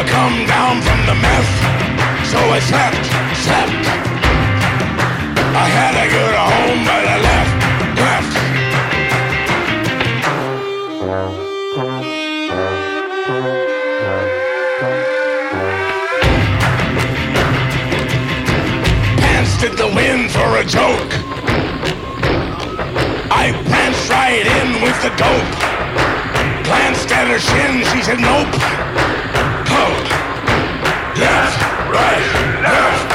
I 0.00 0.02
come 0.16 0.36
down 0.46 0.74
from 0.86 1.00
the 1.08 1.16
meth, 1.24 1.52
so 2.30 2.38
I 2.38 2.60
slept, 2.70 3.04
slept. 3.44 3.84
I 5.62 5.66
had 5.78 5.94
a 6.04 6.06
good 6.14 6.34
home, 6.36 6.80
but 6.84 7.04
I 7.14 7.18
left. 7.20 7.59
Wind 20.10 20.30
for 20.30 20.50
a 20.58 20.64
joke. 20.64 21.10
I 23.30 23.54
pranced 23.70 24.10
right 24.10 24.46
in 24.58 24.82
with 24.82 24.98
the 25.06 25.12
dope. 25.14 25.52
Glanced 26.66 27.10
at 27.14 27.30
her 27.30 27.38
shin, 27.38 27.86
she 27.90 28.00
said 28.02 28.18
nope. 28.18 28.50
Hope. 29.70 30.06
Left, 31.14 31.58
right, 31.94 32.26
left. 32.66 33.06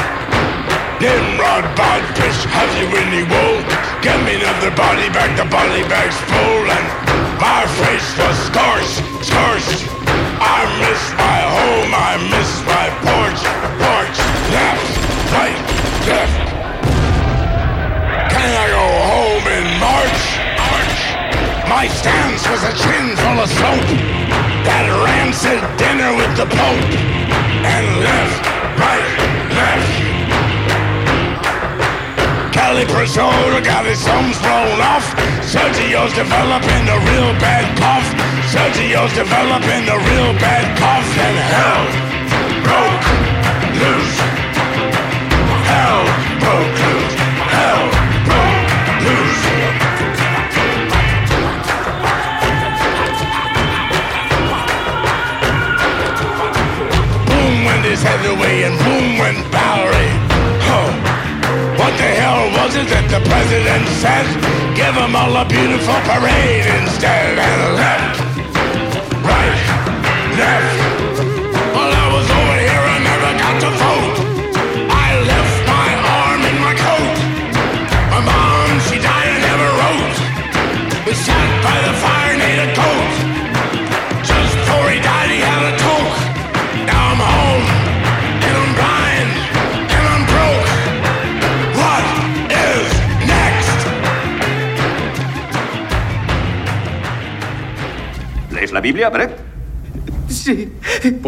Nimrod, 1.02 1.66
Bodfish, 1.76 2.42
have 2.56 2.72
you 2.80 2.88
any 3.04 3.24
wool? 3.28 3.58
Get 4.00 4.18
me 4.24 4.40
another 4.40 4.72
body 4.72 5.10
bag, 5.12 5.36
the 5.36 5.48
body 5.52 5.84
bag's 5.92 6.16
full, 6.32 6.64
and 6.78 6.88
my 7.44 7.68
face 7.84 8.10
was 8.22 8.36
scorched, 8.48 9.04
scorched. 9.20 9.82
I 10.40 10.60
miss 10.80 11.04
my 11.20 11.40
home, 11.58 11.92
I 11.92 12.14
miss 12.32 12.52
my 12.72 12.88
porch, 13.04 13.42
porch. 13.84 14.18
Left, 14.56 14.88
right, 15.36 15.60
left. 16.08 16.45
Can 18.46 18.54
I 18.54 18.70
go 18.70 18.86
home 19.10 19.46
in 19.58 19.66
March? 19.82 20.22
March. 20.70 21.02
My 21.66 21.90
stance 21.90 22.46
was 22.46 22.62
a 22.62 22.78
chin 22.78 23.18
full 23.18 23.42
of 23.42 23.50
soap. 23.50 23.90
That 24.70 24.86
rancid 24.86 25.66
dinner 25.82 26.14
with 26.14 26.30
the 26.38 26.46
Pope. 26.46 26.94
And 27.66 27.86
left, 28.06 28.46
right, 28.78 29.10
left. 29.50 29.90
Cali 32.54 32.86
Prisota 32.86 33.66
got 33.66 33.90
his 33.90 33.98
thumbs 34.06 34.38
blown 34.38 34.78
off. 34.94 35.10
Sergio's 35.42 36.14
developing 36.14 36.86
a 36.86 37.02
real 37.02 37.34
bad 37.42 37.66
cough. 37.82 38.06
Sergio's 38.54 39.10
developing 39.18 39.90
a 39.90 39.98
real 40.06 40.38
bad 40.38 40.70
cough. 40.78 41.10
And 41.18 41.38
hell 41.50 41.82
broke 42.62 43.06
loose. 43.82 44.35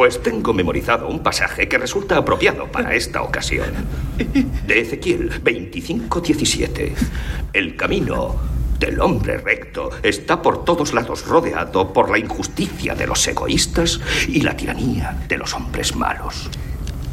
Pues 0.07 0.23
tengo 0.23 0.53
memorizado 0.53 1.09
un 1.09 1.19
pasaje 1.19 1.67
que 1.67 1.77
resulta 1.77 2.15
apropiado 2.15 2.71
para 2.71 2.95
esta 2.95 3.23
ocasión. 3.23 3.67
De 4.65 4.79
Ezequiel 4.79 5.43
25:17. 5.43 6.93
El 7.51 7.75
camino 7.75 8.33
del 8.79 9.01
hombre 9.01 9.37
recto 9.37 9.89
está 10.01 10.41
por 10.41 10.63
todos 10.63 10.93
lados 10.93 11.27
rodeado 11.27 11.91
por 11.91 12.09
la 12.09 12.19
injusticia 12.19 12.95
de 12.95 13.05
los 13.05 13.27
egoístas 13.27 13.99
y 14.29 14.39
la 14.39 14.55
tiranía 14.55 15.25
de 15.27 15.39
los 15.39 15.53
hombres 15.53 15.93
malos. 15.93 16.49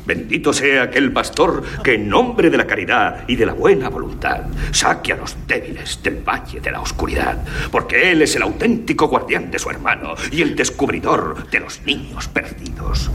Bendito 0.07 0.53
sea 0.53 0.85
aquel 0.85 1.13
pastor 1.13 1.63
que 1.83 1.95
en 1.95 2.09
nombre 2.09 2.51
de 2.51 2.59
la 2.59 2.67
caridad 2.67 3.25
y 3.27 3.37
de 3.37 3.47
la 3.47 3.55
buena 3.55 3.89
voluntad 3.89 4.43
saque 4.71 5.13
a 5.13 5.17
los 5.17 5.37
débiles 5.47 6.03
del 6.03 6.17
valle 6.17 6.61
de 6.61 6.71
la 6.71 6.81
oscuridad, 6.81 7.39
porque 7.71 8.11
él 8.11 8.21
es 8.23 8.37
el 8.37 8.43
auténtico 8.43 9.09
guardián 9.09 9.51
de 9.51 9.59
su 9.59 9.71
hermano 9.71 10.15
y 10.31 10.43
el 10.43 10.55
descubridor 10.55 11.49
de 11.51 11.61
los 11.61 11.81
niños 11.83 12.29
perdidos. 12.29 13.11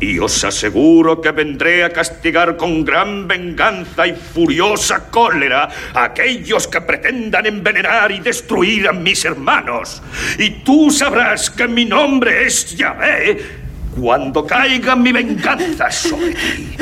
Y 0.00 0.18
os 0.18 0.42
aseguro 0.42 1.20
que 1.20 1.30
vendré 1.30 1.84
a 1.84 1.90
castigar 1.90 2.56
con 2.56 2.84
gran 2.84 3.28
venganza 3.28 4.04
y 4.04 4.14
furiosa 4.14 5.08
cólera 5.10 5.68
a 5.94 6.04
aquellos 6.04 6.66
que 6.66 6.80
pretendan 6.80 7.46
envenenar 7.46 8.10
y 8.10 8.18
destruir 8.18 8.88
a 8.88 8.92
mis 8.92 9.24
hermanos. 9.24 10.02
Y 10.40 10.50
tú 10.64 10.90
sabrás 10.90 11.50
que 11.50 11.68
mi 11.68 11.84
nombre 11.84 12.46
es 12.46 12.76
Yahvé 12.76 13.61
cuando 14.00 14.44
caiga 14.44 14.96
mi 14.96 15.12
venganza 15.12 15.90
sobre 15.90 16.32
ti. 16.34 16.76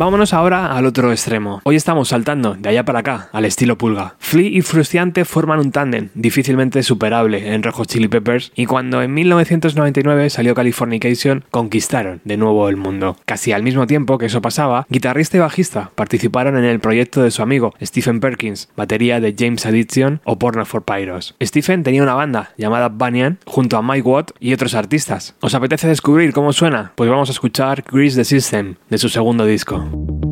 Vámonos 0.00 0.32
ahora 0.32 0.74
al 0.74 0.86
otro 0.86 1.12
extremo. 1.12 1.60
Hoy 1.62 1.76
estamos 1.76 2.08
saltando 2.08 2.54
de 2.54 2.70
allá 2.70 2.86
para 2.86 3.00
acá, 3.00 3.28
al 3.34 3.44
estilo 3.44 3.76
pulga. 3.76 4.14
Flea 4.18 4.48
y 4.48 4.62
Frustiante 4.62 5.26
forman 5.26 5.58
un 5.58 5.72
tándem 5.72 6.08
difícilmente 6.14 6.82
superable 6.82 7.52
en 7.52 7.62
Hot 7.62 7.86
Chili 7.86 8.08
Peppers 8.08 8.50
y 8.54 8.64
cuando 8.64 9.02
en 9.02 9.12
1999 9.12 10.30
salió 10.30 10.54
Californication, 10.54 11.44
conquistaron 11.50 12.22
de 12.24 12.38
nuevo 12.38 12.70
el 12.70 12.78
mundo. 12.78 13.18
Casi 13.26 13.52
al 13.52 13.62
mismo 13.62 13.86
tiempo 13.86 14.16
que 14.16 14.24
eso 14.24 14.40
pasaba, 14.40 14.86
guitarrista 14.88 15.36
y 15.36 15.40
bajista 15.40 15.90
participaron 15.94 16.56
en 16.56 16.64
el 16.64 16.80
proyecto 16.80 17.22
de 17.22 17.30
su 17.30 17.42
amigo 17.42 17.74
Stephen 17.82 18.20
Perkins, 18.20 18.70
batería 18.78 19.20
de 19.20 19.34
James 19.38 19.66
Addiction 19.66 20.22
o 20.24 20.38
Porno 20.38 20.64
for 20.64 20.82
Pyros. 20.82 21.34
Stephen 21.42 21.82
tenía 21.82 22.02
una 22.02 22.14
banda 22.14 22.54
llamada 22.56 22.88
Banyan 22.88 23.38
junto 23.44 23.76
a 23.76 23.82
Mike 23.82 24.08
Watt 24.08 24.30
y 24.40 24.54
otros 24.54 24.72
artistas. 24.74 25.34
¿Os 25.40 25.54
apetece 25.54 25.88
descubrir 25.88 26.32
cómo 26.32 26.54
suena? 26.54 26.92
Pues 26.94 27.10
vamos 27.10 27.28
a 27.28 27.32
escuchar 27.32 27.84
Grease 27.86 28.16
the 28.16 28.24
System 28.24 28.76
de 28.88 28.96
su 28.96 29.10
segundo 29.10 29.44
disco. 29.44 29.89
you 29.92 30.29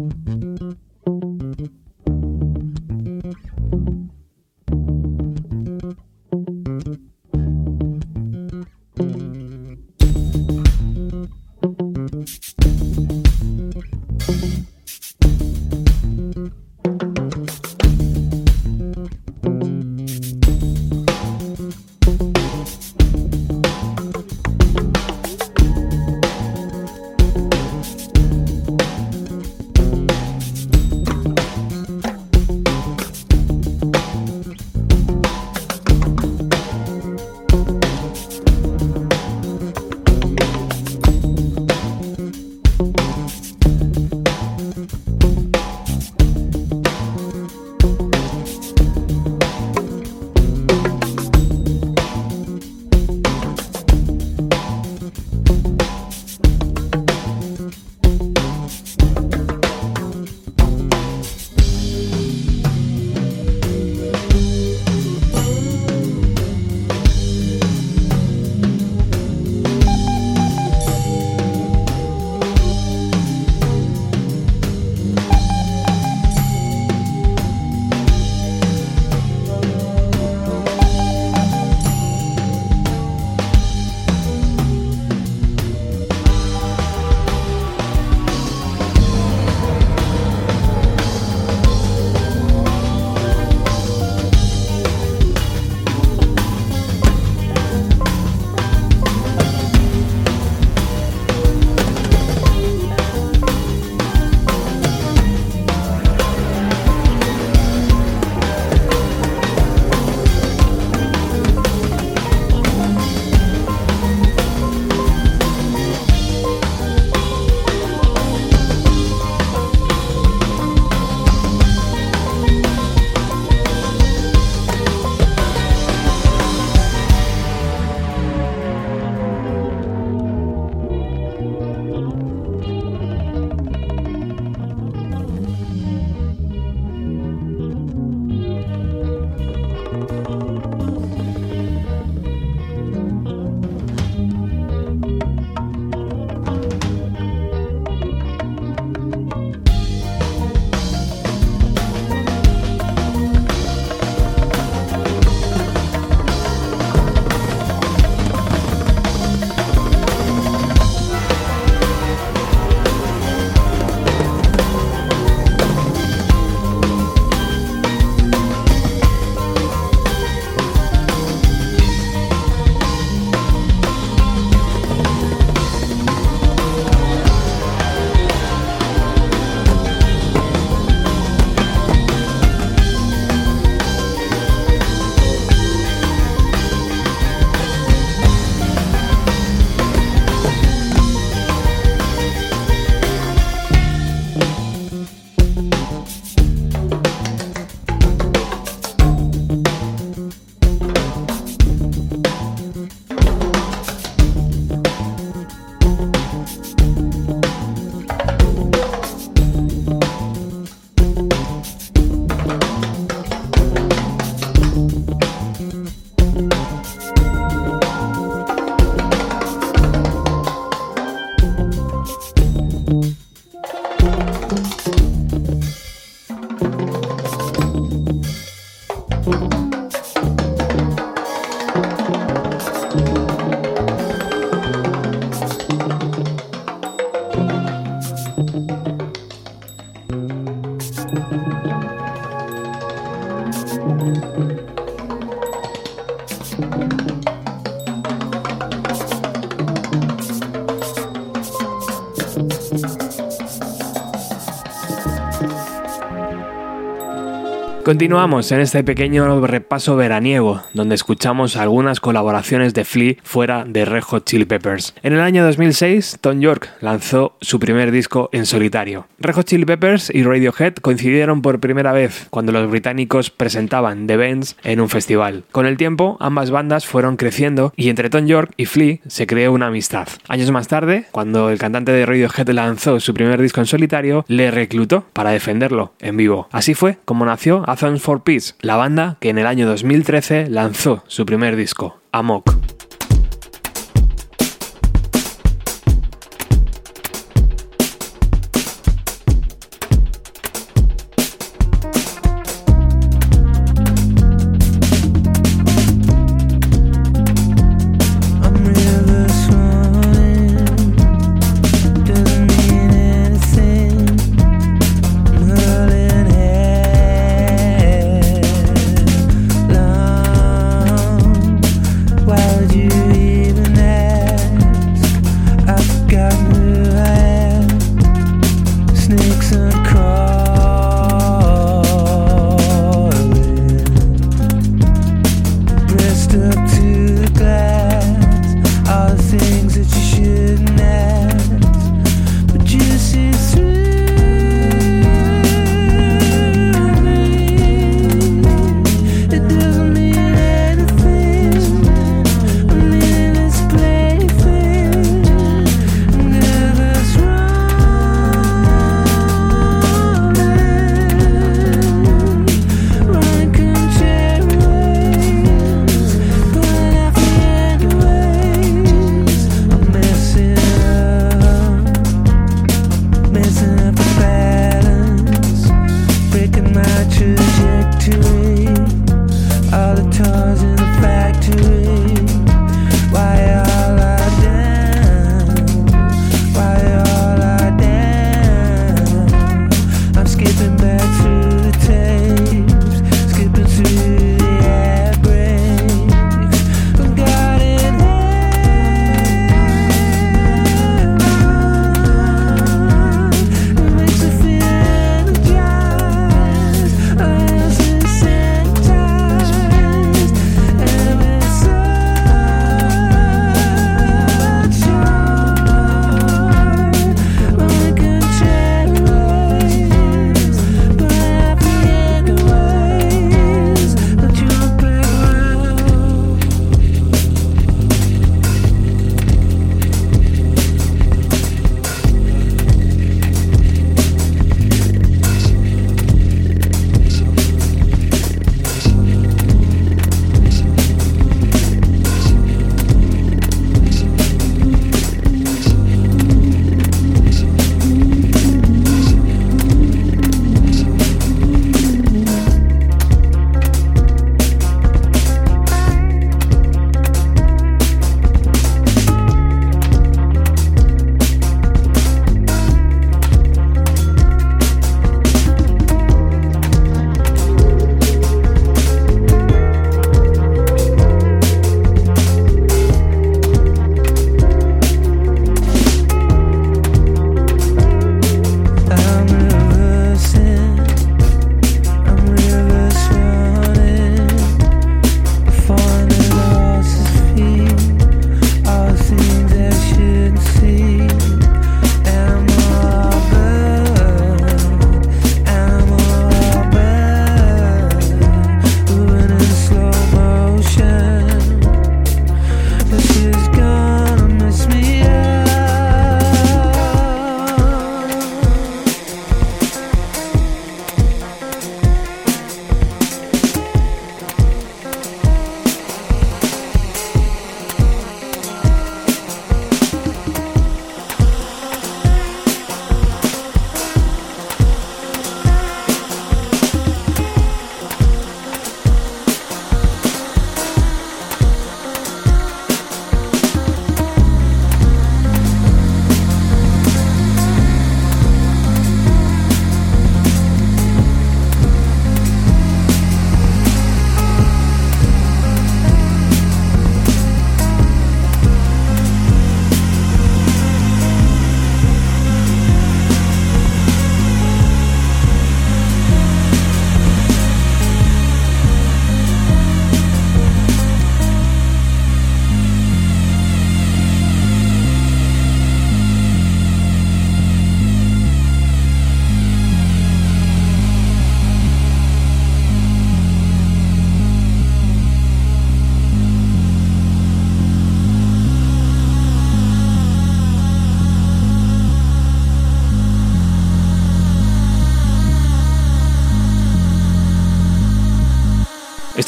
Continuamos 257.89 258.53
en 258.53 258.61
este 258.61 258.85
pequeño 258.85 259.47
repaso 259.47 259.97
veraniego, 259.97 260.61
donde 260.75 260.95
escuchamos 260.95 261.57
algunas 261.57 262.01
colaboraciones 262.01 262.75
de 262.75 262.85
Flea 262.85 263.15
fuera 263.23 263.65
de 263.65 263.87
Red 263.87 264.03
Chili 264.27 264.45
Peppers. 264.45 264.93
En 265.03 265.15
el 265.15 265.21
año 265.21 265.43
2006, 265.43 266.19
Tom 266.21 266.39
York 266.41 266.69
lanzó 266.83 267.39
su 267.41 267.59
primer 267.59 267.91
disco 267.91 268.29
en 268.33 268.45
solitario. 268.45 269.07
Red 269.19 269.43
Chili 269.45 269.65
Peppers 269.65 270.11
y 270.15 270.23
Radiohead 270.23 270.75
coincidieron 270.75 271.41
por 271.41 271.61
primera 271.61 271.93
vez 271.93 272.27
cuando 272.29 272.53
los 272.53 272.71
británicos 272.71 273.31
presentaban 273.31 274.07
The 274.07 274.19
Bends 274.19 274.59
en 274.65 274.83
un 274.83 274.91
festival. 274.91 275.45
Con 275.51 275.65
el 275.65 275.79
tiempo, 275.79 276.19
ambas 276.21 276.51
bandas 276.51 276.85
fueron 276.85 277.17
creciendo 277.17 277.73
y 277.75 277.89
entre 277.89 278.11
Tom 278.11 278.27
York 278.27 278.53
y 278.59 278.67
Flea 278.67 278.99
se 279.07 279.27
creó 279.27 279.51
una 279.55 279.69
amistad. 279.69 280.09
Años 280.29 280.51
más 280.51 280.69
tarde, 280.69 281.07
cuando 281.11 281.49
el 281.49 281.59
cantante 281.59 281.93
de 281.93 282.05
Radiohead 282.05 282.51
lanzó 282.51 283.01
su 283.01 283.15
primer 283.15 283.41
disco 283.41 283.61
en 283.61 283.67
solitario, 283.67 284.27
le 284.29 284.51
reclutó 284.51 285.07
para 285.15 285.31
defenderlo 285.31 285.95
en 286.01 286.19
vivo. 286.19 286.49
Así 286.53 286.75
fue 286.75 286.99
como 287.07 287.25
nació 287.25 287.65
Athens 287.79 288.03
for 288.03 288.25
Peace, 288.25 288.55
la 288.61 288.75
banda 288.75 289.19
que 289.21 289.29
en 289.29 289.39
el 289.39 289.47
año 289.47 289.65
2013 289.69 290.51
lanzó 290.51 291.05
su 291.07 291.25
primer 291.25 291.55
disco, 291.55 292.01
Amok. 292.11 292.88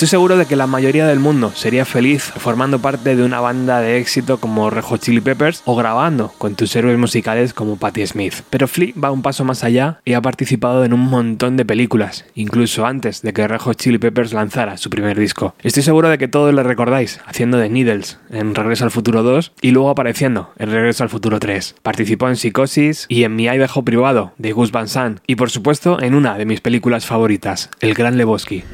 Estoy 0.01 0.09
seguro 0.09 0.38
de 0.38 0.46
que 0.46 0.57
la 0.57 0.66
mayoría 0.66 1.07
del 1.07 1.18
mundo 1.18 1.53
sería 1.55 1.84
feliz 1.84 2.22
formando 2.22 2.78
parte 2.78 3.16
de 3.16 3.22
una 3.22 3.38
banda 3.40 3.82
de 3.82 3.98
éxito 3.98 4.40
como 4.40 4.70
Red 4.70 4.84
Hot 4.84 5.03
Chili 5.03 5.20
Peppers 5.20 5.61
o 5.66 5.76
grabando 5.76 6.32
con 6.38 6.55
tus 6.55 6.74
héroes 6.74 6.96
musicales 6.96 7.53
como 7.53 7.76
Patti 7.76 8.07
Smith. 8.07 8.36
Pero 8.48 8.66
Flea 8.66 8.94
va 8.96 9.11
un 9.11 9.20
paso 9.20 9.44
más 9.44 9.62
allá 9.62 10.01
y 10.07 10.14
ha 10.14 10.22
participado 10.22 10.86
en 10.86 10.94
un 10.94 11.01
montón 11.01 11.59
de 11.59 11.66
películas, 11.66 12.24
incluso 12.34 12.86
antes 12.86 13.20
de 13.20 13.34
que 13.34 13.46
Red 13.46 13.61
Hot 13.61 13.76
Chili 13.76 13.98
Peppers 13.98 14.32
lanzara 14.32 14.78
su 14.78 14.88
primer 14.88 15.18
disco. 15.18 15.55
Estoy 15.62 15.82
seguro 15.82 16.09
de 16.09 16.16
que 16.16 16.28
todos 16.28 16.55
le 16.55 16.62
recordáis 16.62 17.20
haciendo 17.26 17.59
de 17.59 17.68
Needles 17.68 18.18
en 18.30 18.55
Regreso 18.55 18.84
al 18.84 18.90
Futuro 18.90 19.22
2 19.22 19.53
y 19.61 19.72
luego 19.72 19.90
apareciendo 19.90 20.51
en 20.57 20.70
Regreso 20.70 21.03
al 21.03 21.11
Futuro 21.11 21.38
3. 21.38 21.74
Participó 21.82 22.26
en 22.26 22.36
Psicosis 22.36 23.05
y 23.11 23.24
en 23.24 23.36
Mi 23.36 23.48
Idaho 23.48 23.84
privado 23.84 24.32
de 24.38 24.53
Gus 24.53 24.72
Van 24.72 24.88
Sant 24.88 25.20
y 25.26 25.34
por 25.34 25.51
supuesto 25.51 26.01
en 26.01 26.14
una 26.14 26.38
de 26.38 26.46
mis 26.46 26.62
películas 26.62 27.05
favoritas, 27.05 27.68
El 27.80 27.92
Gran 27.92 28.16
Lebowski. 28.16 28.64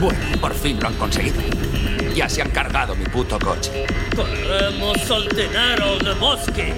Bueno, 0.00 0.18
por 0.40 0.54
fin 0.54 0.80
lo 0.80 0.88
han 0.88 0.94
conseguido. 0.94 1.42
Ya 2.14 2.26
se 2.26 2.40
han 2.40 2.50
cargado 2.50 2.94
mi 2.96 3.04
puto 3.04 3.38
coche. 3.38 3.84
Corremos 4.16 5.10
al 5.10 5.28
Tenero 5.28 5.98
de 5.98 6.14
Bosque. 6.14 6.74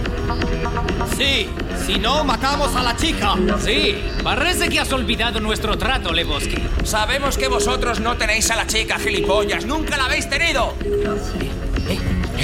Sí, 1.16 1.48
si 1.86 1.98
no, 2.00 2.24
matamos 2.24 2.74
a 2.74 2.82
la 2.82 2.96
chica. 2.96 3.36
Sí, 3.60 4.02
parece 4.24 4.68
que 4.68 4.80
has 4.80 4.92
olvidado 4.92 5.38
nuestro 5.38 5.78
trato, 5.78 6.12
Lebowski. 6.12 6.64
Sabemos 6.84 7.38
que 7.38 7.46
vosotros 7.46 8.00
no 8.00 8.16
tenéis 8.16 8.50
a 8.50 8.56
la 8.56 8.66
chica, 8.66 8.98
gilipollas. 8.98 9.66
¡Nunca 9.66 9.96
la 9.96 10.06
habéis 10.06 10.28
tenido! 10.28 10.74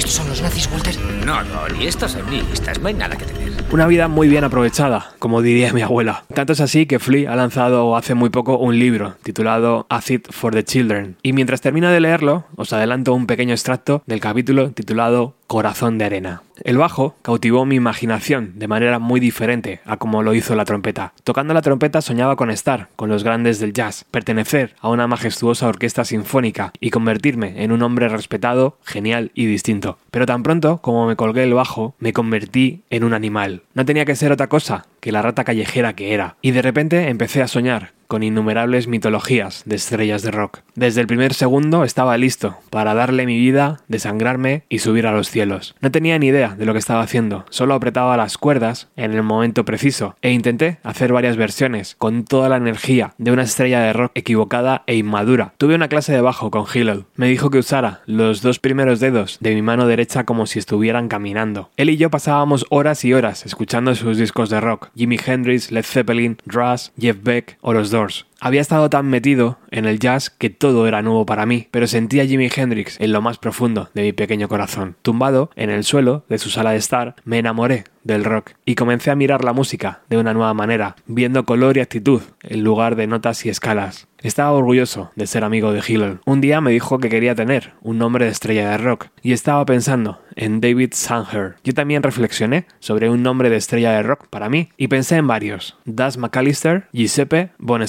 ¿Estos 0.09 0.25
son 0.25 0.29
los 0.29 0.41
nazis, 0.41 0.67
Walter? 0.71 0.95
No, 1.23 1.43
no, 1.43 1.67
ni 1.67 1.85
estos 1.85 2.13
son 2.13 2.27
ni 2.31 2.41
listas. 2.41 2.79
No 2.79 2.87
hay 2.87 2.95
nada 2.95 3.15
que 3.15 3.25
tener. 3.25 3.53
Una 3.71 3.85
vida 3.85 4.07
muy 4.07 4.27
bien 4.27 4.43
aprovechada, 4.43 5.11
como 5.19 5.43
diría 5.43 5.71
mi 5.71 5.83
abuela. 5.83 6.23
Tanto 6.33 6.53
es 6.53 6.61
así 6.61 6.87
que 6.87 6.97
Flea 6.97 7.31
ha 7.31 7.35
lanzado 7.35 7.95
hace 7.95 8.15
muy 8.15 8.31
poco 8.31 8.57
un 8.57 8.79
libro 8.79 9.17
titulado 9.21 9.85
Acid 9.87 10.21
for 10.31 10.51
the 10.51 10.63
Children. 10.63 11.17
Y 11.21 11.33
mientras 11.33 11.61
termino 11.61 11.91
de 11.91 11.99
leerlo, 11.99 12.45
os 12.55 12.73
adelanto 12.73 13.13
un 13.13 13.27
pequeño 13.27 13.53
extracto 13.53 14.01
del 14.07 14.19
capítulo 14.19 14.71
titulado 14.71 15.35
Corazón 15.49 15.97
de 15.97 16.05
Arena. 16.05 16.43
El 16.63 16.77
bajo 16.77 17.15
cautivó 17.23 17.65
mi 17.65 17.73
imaginación 17.73 18.59
de 18.59 18.67
manera 18.67 18.99
muy 18.99 19.19
diferente 19.19 19.79
a 19.83 19.97
como 19.97 20.21
lo 20.21 20.35
hizo 20.35 20.53
la 20.53 20.63
trompeta. 20.63 21.13
Tocando 21.23 21.55
la 21.55 21.63
trompeta 21.63 22.03
soñaba 22.03 22.35
con 22.35 22.51
estar 22.51 22.89
con 22.95 23.09
los 23.09 23.23
grandes 23.23 23.57
del 23.57 23.73
jazz, 23.73 24.05
pertenecer 24.11 24.75
a 24.79 24.89
una 24.89 25.07
majestuosa 25.07 25.67
orquesta 25.67 26.05
sinfónica 26.05 26.71
y 26.79 26.91
convertirme 26.91 27.63
en 27.63 27.71
un 27.71 27.81
hombre 27.81 28.09
respetado, 28.09 28.77
genial 28.85 29.31
y 29.33 29.47
distinto. 29.47 29.97
Pero 30.11 30.27
tan 30.27 30.43
pronto 30.43 30.77
como 30.83 31.07
me 31.07 31.15
colgué 31.15 31.45
el 31.45 31.55
bajo, 31.55 31.95
me 31.97 32.13
convertí 32.13 32.83
en 32.91 33.03
un 33.03 33.15
animal. 33.15 33.63
No 33.73 33.85
tenía 33.85 34.05
que 34.05 34.15
ser 34.15 34.31
otra 34.31 34.49
cosa 34.49 34.85
que 34.99 35.11
la 35.11 35.23
rata 35.23 35.45
callejera 35.45 35.93
que 35.93 36.13
era. 36.13 36.35
Y 36.43 36.51
de 36.51 36.61
repente 36.61 37.09
empecé 37.09 37.41
a 37.41 37.47
soñar 37.47 37.93
con 38.09 38.23
innumerables 38.23 38.87
mitologías 38.87 39.61
de 39.67 39.75
estrellas 39.75 40.23
de 40.23 40.31
rock. 40.31 40.61
Desde 40.73 40.99
el 40.99 41.05
primer 41.05 41.35
segundo 41.35 41.83
estaba 41.83 42.17
listo 42.17 42.57
para 42.71 42.95
darle 42.95 43.27
mi 43.27 43.37
vida, 43.37 43.81
desangrarme 43.87 44.63
y 44.67 44.79
subir 44.79 45.05
a 45.05 45.11
los 45.11 45.29
cielos. 45.29 45.75
No 45.79 45.91
tenía 45.91 46.17
ni 46.17 46.27
idea 46.27 46.55
de 46.57 46.65
lo 46.65 46.73
que 46.73 46.79
estaba 46.79 47.03
haciendo, 47.03 47.45
solo 47.51 47.75
apretaba 47.75 48.17
las 48.17 48.39
cuerdas 48.39 48.89
en 48.95 49.13
el 49.13 49.21
momento 49.21 49.63
preciso 49.63 50.15
e 50.23 50.31
intenté 50.31 50.79
hacer 50.83 51.13
varias 51.13 51.37
versiones 51.37 51.95
con 51.99 52.25
toda 52.25 52.49
la 52.49 52.57
energía 52.57 53.13
de 53.19 53.31
una 53.31 53.43
estrella 53.43 53.81
de 53.81 53.93
rock 53.93 54.11
equivocada 54.15 54.81
e 54.87 54.95
inmadura. 54.95 55.53
Tuve 55.59 55.75
una 55.75 55.87
clase 55.87 56.11
de 56.11 56.21
bajo 56.21 56.49
con 56.49 56.65
Hillel. 56.65 57.05
Me 57.15 57.27
dijo 57.27 57.51
que 57.51 57.59
usara 57.59 58.01
los 58.07 58.41
dos 58.41 58.57
primeros 58.57 58.99
dedos 58.99 59.37
de 59.39 59.53
mi 59.53 59.61
mano 59.61 59.85
derecha 59.85 60.23
como 60.23 60.47
si 60.47 60.57
estuvieran 60.57 61.09
caminando. 61.09 61.69
Él 61.77 61.91
y 61.91 61.97
yo 61.97 62.09
pasábamos 62.09 62.65
horas 62.71 63.05
y 63.05 63.13
horas 63.13 63.45
escuchando 63.45 63.93
sus 63.93 64.17
discos 64.17 64.49
de 64.49 64.59
rock, 64.59 64.89
Jimi 64.95 65.19
Hendrix, 65.23 65.71
Led 65.71 65.85
Zeppelin, 65.85 66.37
Rush, 66.47 66.87
Jeff 66.99 67.17
Beck 67.21 67.59
o 67.61 67.73
los 67.73 67.91
Doors. 67.99 68.28
Había 68.41 68.61
estado 68.61 68.89
tan 68.89 69.07
metido 69.07 69.59
en 69.69 69.85
el 69.85 69.99
jazz 69.99 70.29
que 70.29 70.49
todo 70.49 70.87
era 70.87 71.01
nuevo 71.01 71.25
para 71.25 71.45
mí, 71.45 71.67
pero 71.71 71.87
sentía 71.87 72.23
a 72.23 72.25
Jimi 72.25 72.49
Hendrix 72.55 72.99
en 73.01 73.11
lo 73.11 73.21
más 73.21 73.37
profundo 73.37 73.89
de 73.93 74.03
mi 74.03 74.13
pequeño 74.13 74.47
corazón. 74.47 74.95
Tumbado 75.01 75.49
en 75.57 75.69
el 75.69 75.83
suelo 75.83 76.23
de 76.29 76.37
su 76.37 76.49
sala 76.49 76.71
de 76.71 76.77
estar, 76.77 77.15
me 77.25 77.39
enamoré 77.39 77.83
del 78.03 78.23
rock 78.23 78.51
y 78.65 78.75
comencé 78.75 79.11
a 79.11 79.15
mirar 79.15 79.43
la 79.43 79.53
música 79.53 80.01
de 80.09 80.17
una 80.17 80.33
nueva 80.33 80.53
manera, 80.53 80.95
viendo 81.05 81.43
color 81.43 81.77
y 81.77 81.81
actitud 81.81 82.21
en 82.43 82.63
lugar 82.63 82.95
de 82.95 83.07
notas 83.07 83.45
y 83.45 83.49
escalas. 83.49 84.07
Estaba 84.21 84.51
orgulloso 84.51 85.11
de 85.15 85.27
ser 85.27 85.43
amigo 85.43 85.71
de 85.71 85.81
Hillel. 85.85 86.19
Un 86.25 86.41
día 86.41 86.59
me 86.59 86.71
dijo 86.71 86.99
que 86.99 87.09
quería 87.09 87.35
tener 87.35 87.73
un 87.81 87.97
nombre 87.97 88.25
de 88.25 88.31
estrella 88.31 88.71
de 88.71 88.77
rock 88.77 89.07
y 89.21 89.31
estaba 89.31 89.65
pensando 89.65 90.21
en 90.35 90.59
David 90.59 90.91
Sanger. 90.93 91.55
Yo 91.63 91.73
también 91.73 92.03
reflexioné 92.03 92.65
sobre 92.79 93.09
un 93.09 93.23
nombre 93.23 93.49
de 93.49 93.55
estrella 93.55 93.91
de 93.91 94.03
rock 94.03 94.27
para 94.29 94.49
mí 94.49 94.69
y 94.75 94.87
pensé 94.87 95.15
en 95.17 95.27
varios: 95.27 95.77
Das 95.85 96.17
McAllister, 96.17 96.87
Giuseppe, 96.91 97.51
Bon 97.59 97.81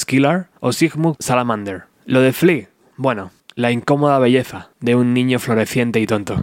o 0.61 0.73
Sigmund 0.73 1.17
Salamander. 1.19 1.85
Lo 2.07 2.21
de 2.21 2.33
Flea, 2.33 2.69
bueno, 2.97 3.31
la 3.55 3.71
incómoda 3.71 4.19
belleza 4.19 4.71
de 4.81 4.95
un 4.95 5.15
niño 5.15 5.39
floreciente 5.39 6.01
y 6.01 6.07
tonto. 6.07 6.37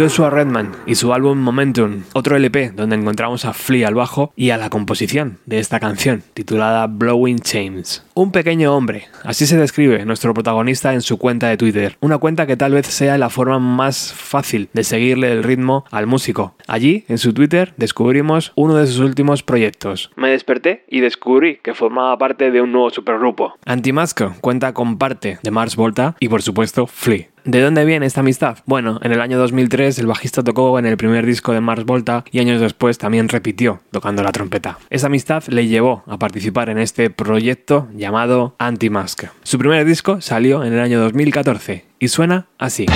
Joshua 0.00 0.30
Redman 0.30 0.72
y 0.86 0.94
su 0.94 1.12
álbum 1.12 1.36
Momentum, 1.36 2.04
otro 2.14 2.34
LP 2.34 2.70
donde 2.70 2.96
encontramos 2.96 3.44
a 3.44 3.52
Flea 3.52 3.88
al 3.88 3.94
bajo 3.94 4.32
y 4.34 4.48
a 4.48 4.56
la 4.56 4.70
composición 4.70 5.40
de 5.44 5.58
esta 5.58 5.78
canción 5.78 6.22
titulada 6.32 6.86
Blowing 6.86 7.40
Chains. 7.40 8.06
Un 8.14 8.32
pequeño 8.32 8.74
hombre, 8.74 9.08
así 9.24 9.44
se 9.44 9.58
describe 9.58 10.06
nuestro 10.06 10.32
protagonista 10.32 10.94
en 10.94 11.02
su 11.02 11.18
cuenta 11.18 11.48
de 11.48 11.58
Twitter, 11.58 11.98
una 12.00 12.16
cuenta 12.16 12.46
que 12.46 12.56
tal 12.56 12.72
vez 12.72 12.86
sea 12.86 13.18
la 13.18 13.28
forma 13.28 13.58
más 13.58 14.14
fácil 14.14 14.70
de 14.72 14.84
seguirle 14.84 15.32
el 15.32 15.42
ritmo 15.42 15.84
al 15.90 16.06
músico. 16.06 16.54
Allí, 16.66 17.04
en 17.08 17.18
su 17.18 17.34
Twitter, 17.34 17.74
descubrimos 17.76 18.52
uno 18.54 18.76
de 18.76 18.86
sus 18.86 19.00
últimos 19.00 19.42
proyectos. 19.42 20.10
Me 20.16 20.30
desperté 20.30 20.84
y 20.88 21.00
descubrí 21.00 21.58
que 21.62 21.74
formaba 21.74 22.16
parte 22.16 22.50
de 22.50 22.62
un 22.62 22.72
nuevo 22.72 22.88
supergrupo. 22.88 23.54
Antimasco 23.66 24.34
cuenta 24.40 24.72
con 24.72 24.96
parte 24.96 25.38
de 25.42 25.50
Mars 25.50 25.76
Volta 25.76 26.16
y 26.20 26.28
por 26.28 26.40
supuesto 26.40 26.86
Flea. 26.86 27.29
¿De 27.44 27.60
dónde 27.60 27.84
viene 27.84 28.06
esta 28.06 28.20
amistad? 28.20 28.58
Bueno, 28.66 29.00
en 29.02 29.12
el 29.12 29.20
año 29.20 29.38
2003 29.38 29.98
el 29.98 30.06
bajista 30.06 30.42
tocó 30.42 30.78
en 30.78 30.86
el 30.86 30.96
primer 30.96 31.24
disco 31.24 31.52
de 31.52 31.60
Mars 31.60 31.84
Volta 31.84 32.24
y 32.30 32.38
años 32.40 32.60
después 32.60 32.98
también 32.98 33.28
repitió 33.28 33.80
tocando 33.90 34.22
la 34.22 34.32
trompeta. 34.32 34.78
Esa 34.90 35.06
amistad 35.06 35.44
le 35.48 35.66
llevó 35.66 36.02
a 36.06 36.18
participar 36.18 36.68
en 36.68 36.78
este 36.78 37.10
proyecto 37.10 37.88
llamado 37.94 38.54
Anti-Mask. 38.58 39.24
Su 39.42 39.58
primer 39.58 39.84
disco 39.84 40.20
salió 40.20 40.64
en 40.64 40.72
el 40.72 40.80
año 40.80 41.00
2014 41.00 41.84
y 41.98 42.08
suena 42.08 42.46
así. 42.58 42.86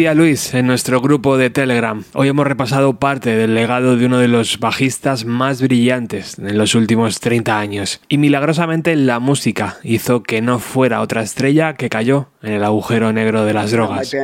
Decía 0.00 0.14
Luis 0.14 0.54
en 0.54 0.66
nuestro 0.66 1.02
grupo 1.02 1.36
de 1.36 1.50
Telegram. 1.50 2.02
Hoy 2.14 2.28
hemos 2.28 2.46
repasado 2.46 2.94
parte 2.94 3.36
del 3.36 3.54
legado 3.54 3.98
de 3.98 4.06
uno 4.06 4.16
de 4.16 4.28
los 4.28 4.58
bajistas 4.58 5.26
más 5.26 5.60
brillantes 5.60 6.38
en 6.38 6.56
los 6.56 6.74
últimos 6.74 7.20
30 7.20 7.58
años. 7.58 8.00
Y 8.08 8.16
milagrosamente 8.16 8.96
la 8.96 9.18
música 9.18 9.76
hizo 9.82 10.22
que 10.22 10.40
no 10.40 10.58
fuera 10.58 11.02
otra 11.02 11.20
estrella 11.20 11.74
que 11.74 11.90
cayó 11.90 12.28
en 12.42 12.52
el 12.54 12.64
agujero 12.64 13.12
negro 13.12 13.44
de 13.44 13.52
las 13.52 13.70
drogas. 13.70 14.14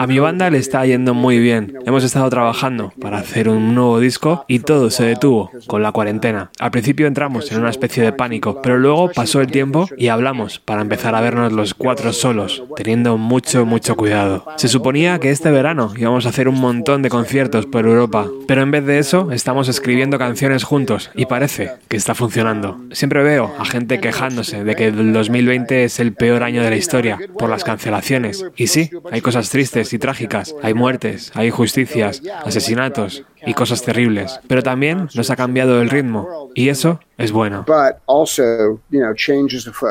A 0.00 0.06
mi 0.06 0.18
banda 0.18 0.50
le 0.50 0.58
está 0.58 0.84
yendo 0.84 1.14
muy 1.14 1.38
bien. 1.38 1.78
Hemos 1.86 2.04
estado 2.04 2.28
trabajando 2.28 2.92
para 3.00 3.18
hacer 3.18 3.48
un 3.48 3.74
nuevo 3.74 3.98
disco 3.98 4.44
y 4.46 4.58
todo 4.58 4.90
se 4.90 5.04
detuvo 5.04 5.50
con 5.66 5.82
la 5.82 5.92
cuarentena. 5.92 6.50
Al 6.60 6.70
principio 6.70 7.06
entramos 7.06 7.50
en 7.50 7.60
una 7.60 7.70
especie 7.70 8.02
de 8.02 8.12
pánico, 8.12 8.60
pero 8.60 8.78
luego 8.78 9.10
pasó 9.10 9.40
el 9.40 9.50
tiempo 9.50 9.88
y 9.96 10.08
hablamos 10.08 10.58
para 10.58 10.82
empezar 10.82 11.14
a 11.14 11.20
vernos 11.22 11.52
los 11.52 11.72
cuatro 11.74 12.12
solos, 12.12 12.62
teniendo 12.76 13.16
mucho, 13.16 13.53
mucho 13.62 13.96
cuidado. 13.96 14.44
Se 14.56 14.68
suponía 14.68 15.18
que 15.20 15.30
este 15.30 15.50
verano 15.50 15.92
íbamos 15.96 16.26
a 16.26 16.30
hacer 16.30 16.48
un 16.48 16.60
montón 16.60 17.02
de 17.02 17.08
conciertos 17.08 17.66
por 17.66 17.86
Europa, 17.86 18.26
pero 18.48 18.62
en 18.62 18.70
vez 18.70 18.84
de 18.84 18.98
eso 18.98 19.30
estamos 19.30 19.68
escribiendo 19.68 20.18
canciones 20.18 20.64
juntos 20.64 21.10
y 21.14 21.26
parece 21.26 21.72
que 21.88 21.96
está 21.96 22.14
funcionando. 22.14 22.80
Siempre 22.90 23.22
veo 23.22 23.54
a 23.58 23.64
gente 23.64 24.00
quejándose 24.00 24.64
de 24.64 24.74
que 24.74 24.88
el 24.88 25.12
2020 25.12 25.84
es 25.84 26.00
el 26.00 26.12
peor 26.14 26.42
año 26.42 26.62
de 26.62 26.70
la 26.70 26.76
historia 26.76 27.18
por 27.38 27.48
las 27.48 27.64
cancelaciones. 27.64 28.44
Y 28.56 28.66
sí, 28.66 28.90
hay 29.10 29.20
cosas 29.20 29.50
tristes 29.50 29.92
y 29.92 29.98
trágicas, 29.98 30.54
hay 30.62 30.74
muertes, 30.74 31.30
hay 31.34 31.48
injusticias, 31.48 32.22
asesinatos 32.44 33.24
y 33.46 33.54
cosas 33.54 33.82
terribles, 33.82 34.40
pero 34.48 34.62
también 34.62 35.08
nos 35.14 35.30
ha 35.30 35.36
cambiado 35.36 35.80
el 35.80 35.90
ritmo 35.90 36.50
y 36.54 36.68
eso 36.68 37.00
es 37.18 37.32
bueno. 37.32 37.64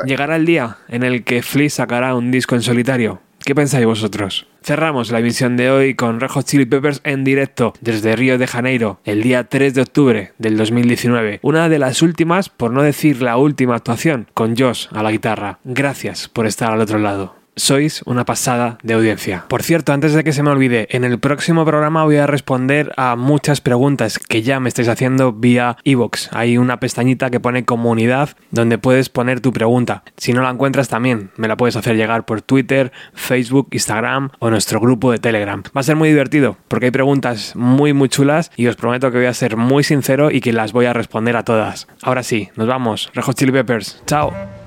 Llegará 0.05 0.35
el 0.35 0.45
día 0.45 0.77
en 0.87 1.03
el 1.03 1.23
que 1.23 1.41
Flea 1.41 1.69
sacará 1.69 2.15
un 2.15 2.31
disco 2.31 2.55
en 2.55 2.61
solitario. 2.61 3.21
¿Qué 3.45 3.55
pensáis 3.55 3.85
vosotros? 3.85 4.47
Cerramos 4.63 5.11
la 5.11 5.19
emisión 5.19 5.57
de 5.57 5.69
hoy 5.69 5.95
con 5.95 6.21
Red 6.21 6.29
Chili 6.43 6.65
Peppers 6.65 7.01
en 7.03 7.25
directo 7.25 7.73
desde 7.81 8.15
Río 8.15 8.37
de 8.37 8.47
Janeiro 8.47 9.01
el 9.03 9.21
día 9.21 9.49
3 9.49 9.73
de 9.73 9.81
octubre 9.81 10.31
del 10.37 10.55
2019. 10.55 11.41
Una 11.43 11.67
de 11.67 11.77
las 11.77 12.01
últimas, 12.01 12.47
por 12.47 12.71
no 12.71 12.83
decir 12.83 13.21
la 13.21 13.35
última 13.35 13.75
actuación, 13.75 14.27
con 14.33 14.55
Josh 14.55 14.87
a 14.91 15.03
la 15.03 15.11
guitarra. 15.11 15.59
Gracias 15.65 16.29
por 16.29 16.47
estar 16.47 16.71
al 16.71 16.79
otro 16.79 16.99
lado. 16.99 17.42
Sois 17.55 18.01
una 18.05 18.25
pasada 18.25 18.77
de 18.81 18.95
audiencia. 18.95 19.45
Por 19.47 19.61
cierto, 19.61 19.93
antes 19.93 20.13
de 20.13 20.23
que 20.23 20.33
se 20.33 20.41
me 20.41 20.49
olvide, 20.49 20.87
en 20.91 21.03
el 21.03 21.19
próximo 21.19 21.65
programa 21.65 22.03
voy 22.03 22.17
a 22.17 22.25
responder 22.25 22.91
a 22.97 23.15
muchas 23.15 23.61
preguntas 23.61 24.17
que 24.17 24.41
ya 24.41 24.59
me 24.59 24.69
estáis 24.69 24.87
haciendo 24.87 25.33
vía 25.33 25.77
iVoox. 25.83 26.29
Hay 26.31 26.57
una 26.57 26.79
pestañita 26.79 27.29
que 27.29 27.39
pone 27.39 27.65
comunidad 27.65 28.29
donde 28.51 28.77
puedes 28.77 29.09
poner 29.09 29.39
tu 29.39 29.53
pregunta. 29.53 30.03
Si 30.17 30.33
no 30.33 30.41
la 30.41 30.49
encuentras 30.49 30.89
también, 30.89 31.31
me 31.37 31.47
la 31.47 31.57
puedes 31.57 31.75
hacer 31.75 31.95
llegar 31.95 32.25
por 32.25 32.41
Twitter, 32.41 32.91
Facebook, 33.13 33.67
Instagram 33.71 34.31
o 34.39 34.49
nuestro 34.49 34.79
grupo 34.79 35.11
de 35.11 35.19
Telegram. 35.19 35.61
Va 35.75 35.81
a 35.81 35.83
ser 35.83 35.95
muy 35.95 36.09
divertido 36.09 36.57
porque 36.67 36.87
hay 36.87 36.91
preguntas 36.91 37.55
muy 37.55 37.93
muy 37.93 38.09
chulas 38.09 38.51
y 38.55 38.67
os 38.67 38.75
prometo 38.75 39.11
que 39.11 39.17
voy 39.17 39.27
a 39.27 39.33
ser 39.33 39.57
muy 39.57 39.83
sincero 39.83 40.31
y 40.31 40.41
que 40.41 40.53
las 40.53 40.71
voy 40.71 40.85
a 40.85 40.93
responder 40.93 41.35
a 41.35 41.43
todas. 41.43 41.87
Ahora 42.01 42.23
sí, 42.23 42.49
nos 42.55 42.67
vamos. 42.67 43.11
Rejo 43.13 43.33
Chili 43.33 43.51
Peppers. 43.51 44.01
Chao. 44.07 44.62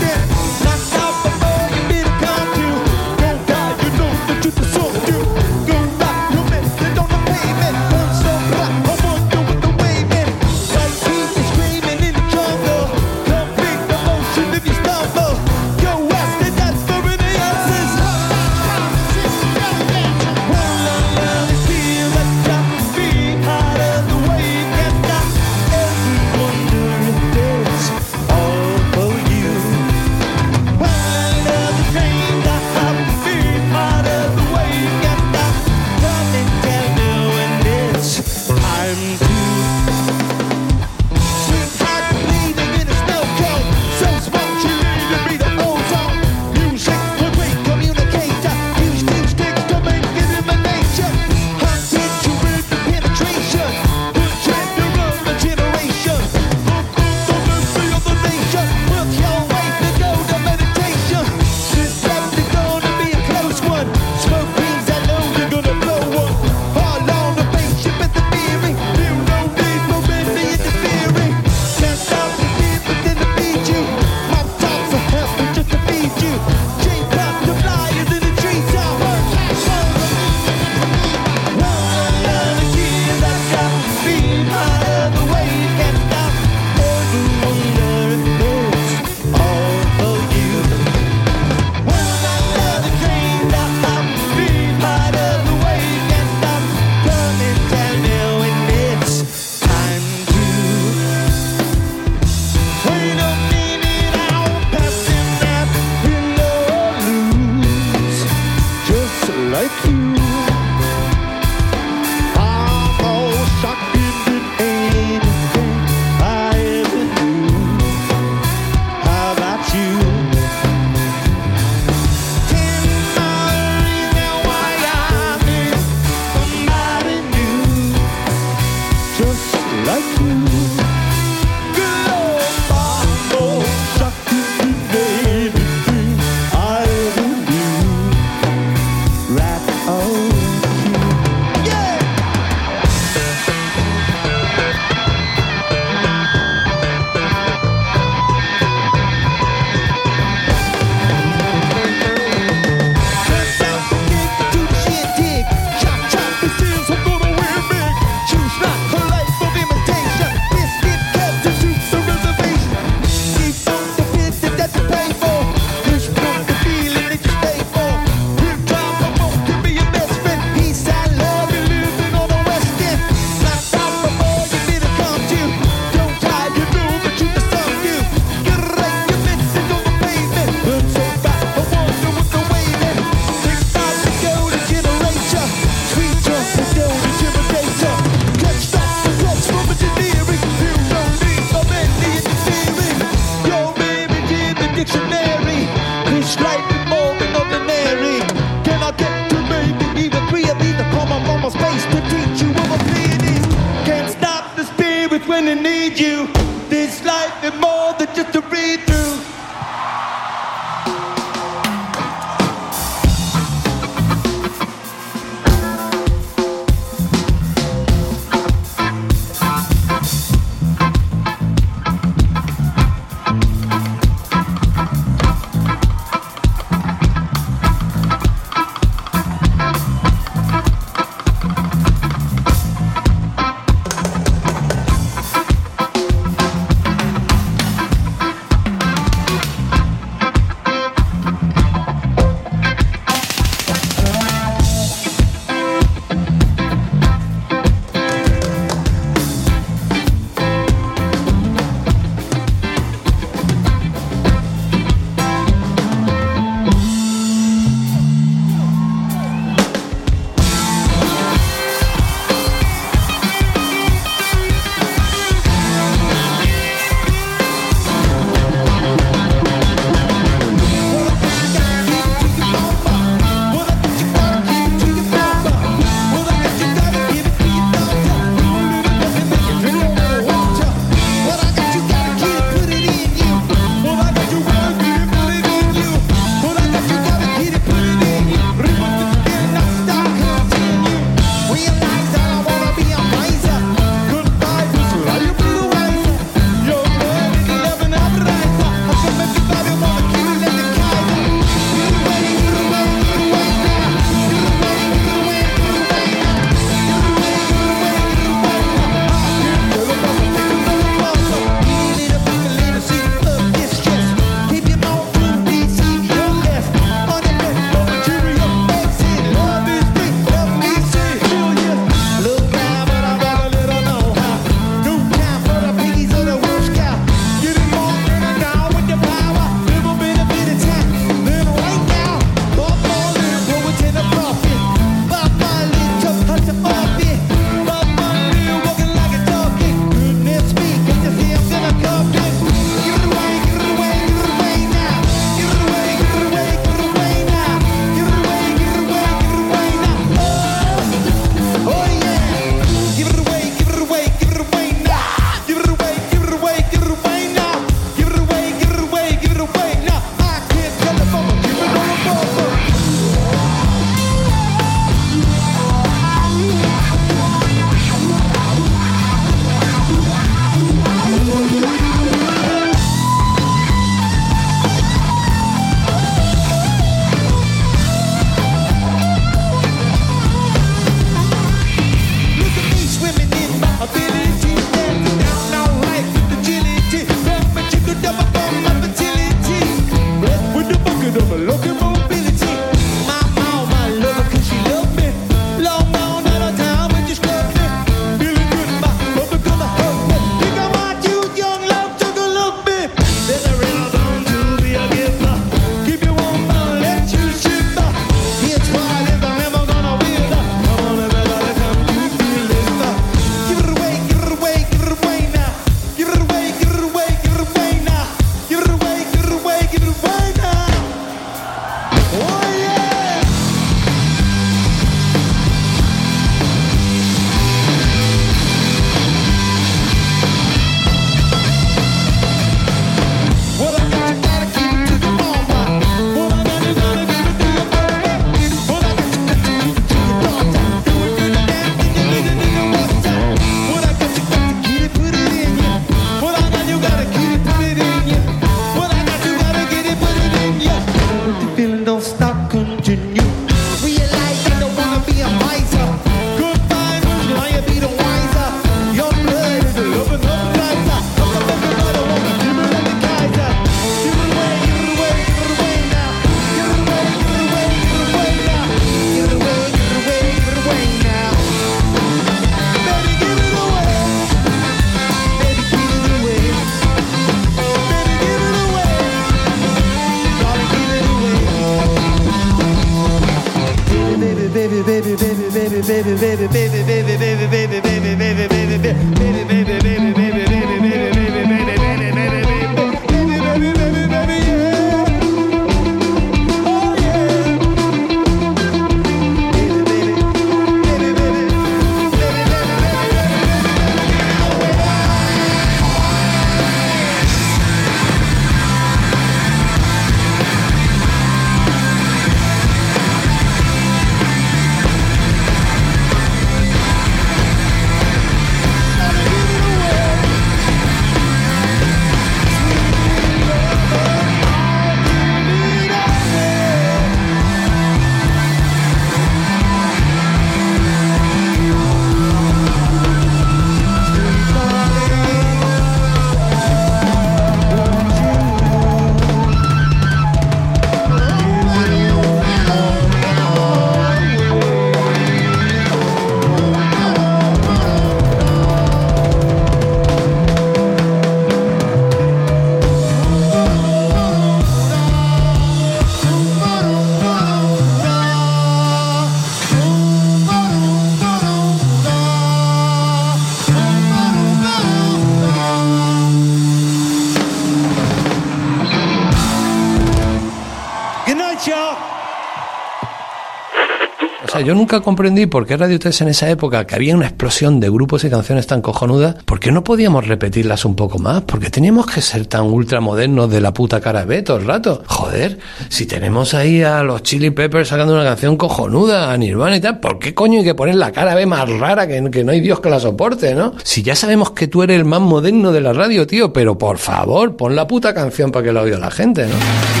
Nunca 574.91 575.05
comprendí 575.05 575.45
por 575.45 575.65
qué 575.65 575.77
Radio 575.77 575.97
3 575.99 576.19
en 576.23 576.27
esa 576.27 576.49
época, 576.49 576.85
que 576.85 576.95
había 576.95 577.15
una 577.15 577.25
explosión 577.25 577.79
de 577.79 577.89
grupos 577.89 578.25
y 578.25 578.29
canciones 578.29 578.67
tan 578.67 578.81
cojonudas, 578.81 579.35
¿por 579.45 579.57
qué 579.57 579.71
no 579.71 579.85
podíamos 579.85 580.27
repetirlas 580.27 580.83
un 580.83 580.97
poco 580.97 581.17
más? 581.17 581.43
¿Por 581.43 581.61
qué 581.61 581.69
teníamos 581.69 582.07
que 582.07 582.19
ser 582.19 582.45
tan 582.47 582.63
ultramodernos 582.63 583.49
de 583.49 583.61
la 583.61 583.73
puta 583.73 584.01
cara 584.01 584.25
B 584.25 584.41
todo 584.41 584.57
el 584.57 584.67
rato? 584.67 585.01
Joder, 585.07 585.59
si 585.87 586.05
tenemos 586.07 586.53
ahí 586.53 586.83
a 586.83 587.03
los 587.03 587.23
Chili 587.23 587.51
Peppers 587.51 587.87
sacando 587.87 588.13
una 588.13 588.25
canción 588.25 588.57
cojonuda, 588.57 589.31
a 589.31 589.37
Nirvana 589.37 589.77
y 589.77 589.79
tal, 589.79 590.01
¿por 590.01 590.19
qué 590.19 590.33
coño 590.33 590.59
hay 590.59 590.65
que 590.65 590.75
poner 590.75 590.95
la 590.95 591.13
cara 591.13 591.35
B 591.35 591.45
más 591.45 591.69
rara 591.69 592.05
que, 592.05 592.29
que 592.29 592.43
no 592.43 592.51
hay 592.51 592.59
Dios 592.59 592.81
que 592.81 592.89
la 592.89 592.99
soporte, 592.99 593.55
¿no? 593.55 593.73
Si 593.85 594.03
ya 594.03 594.17
sabemos 594.17 594.51
que 594.51 594.67
tú 594.67 594.83
eres 594.83 594.97
el 594.97 595.05
más 595.05 595.21
moderno 595.21 595.71
de 595.71 595.79
la 595.79 595.93
radio, 595.93 596.27
tío, 596.27 596.51
pero 596.51 596.77
por 596.77 596.97
favor, 596.97 597.55
pon 597.55 597.77
la 597.77 597.87
puta 597.87 598.13
canción 598.13 598.51
para 598.51 598.65
que 598.65 598.73
la 598.73 598.81
oiga 598.81 598.99
la 598.99 599.09
gente, 599.09 599.47
¿no? 599.47 600.00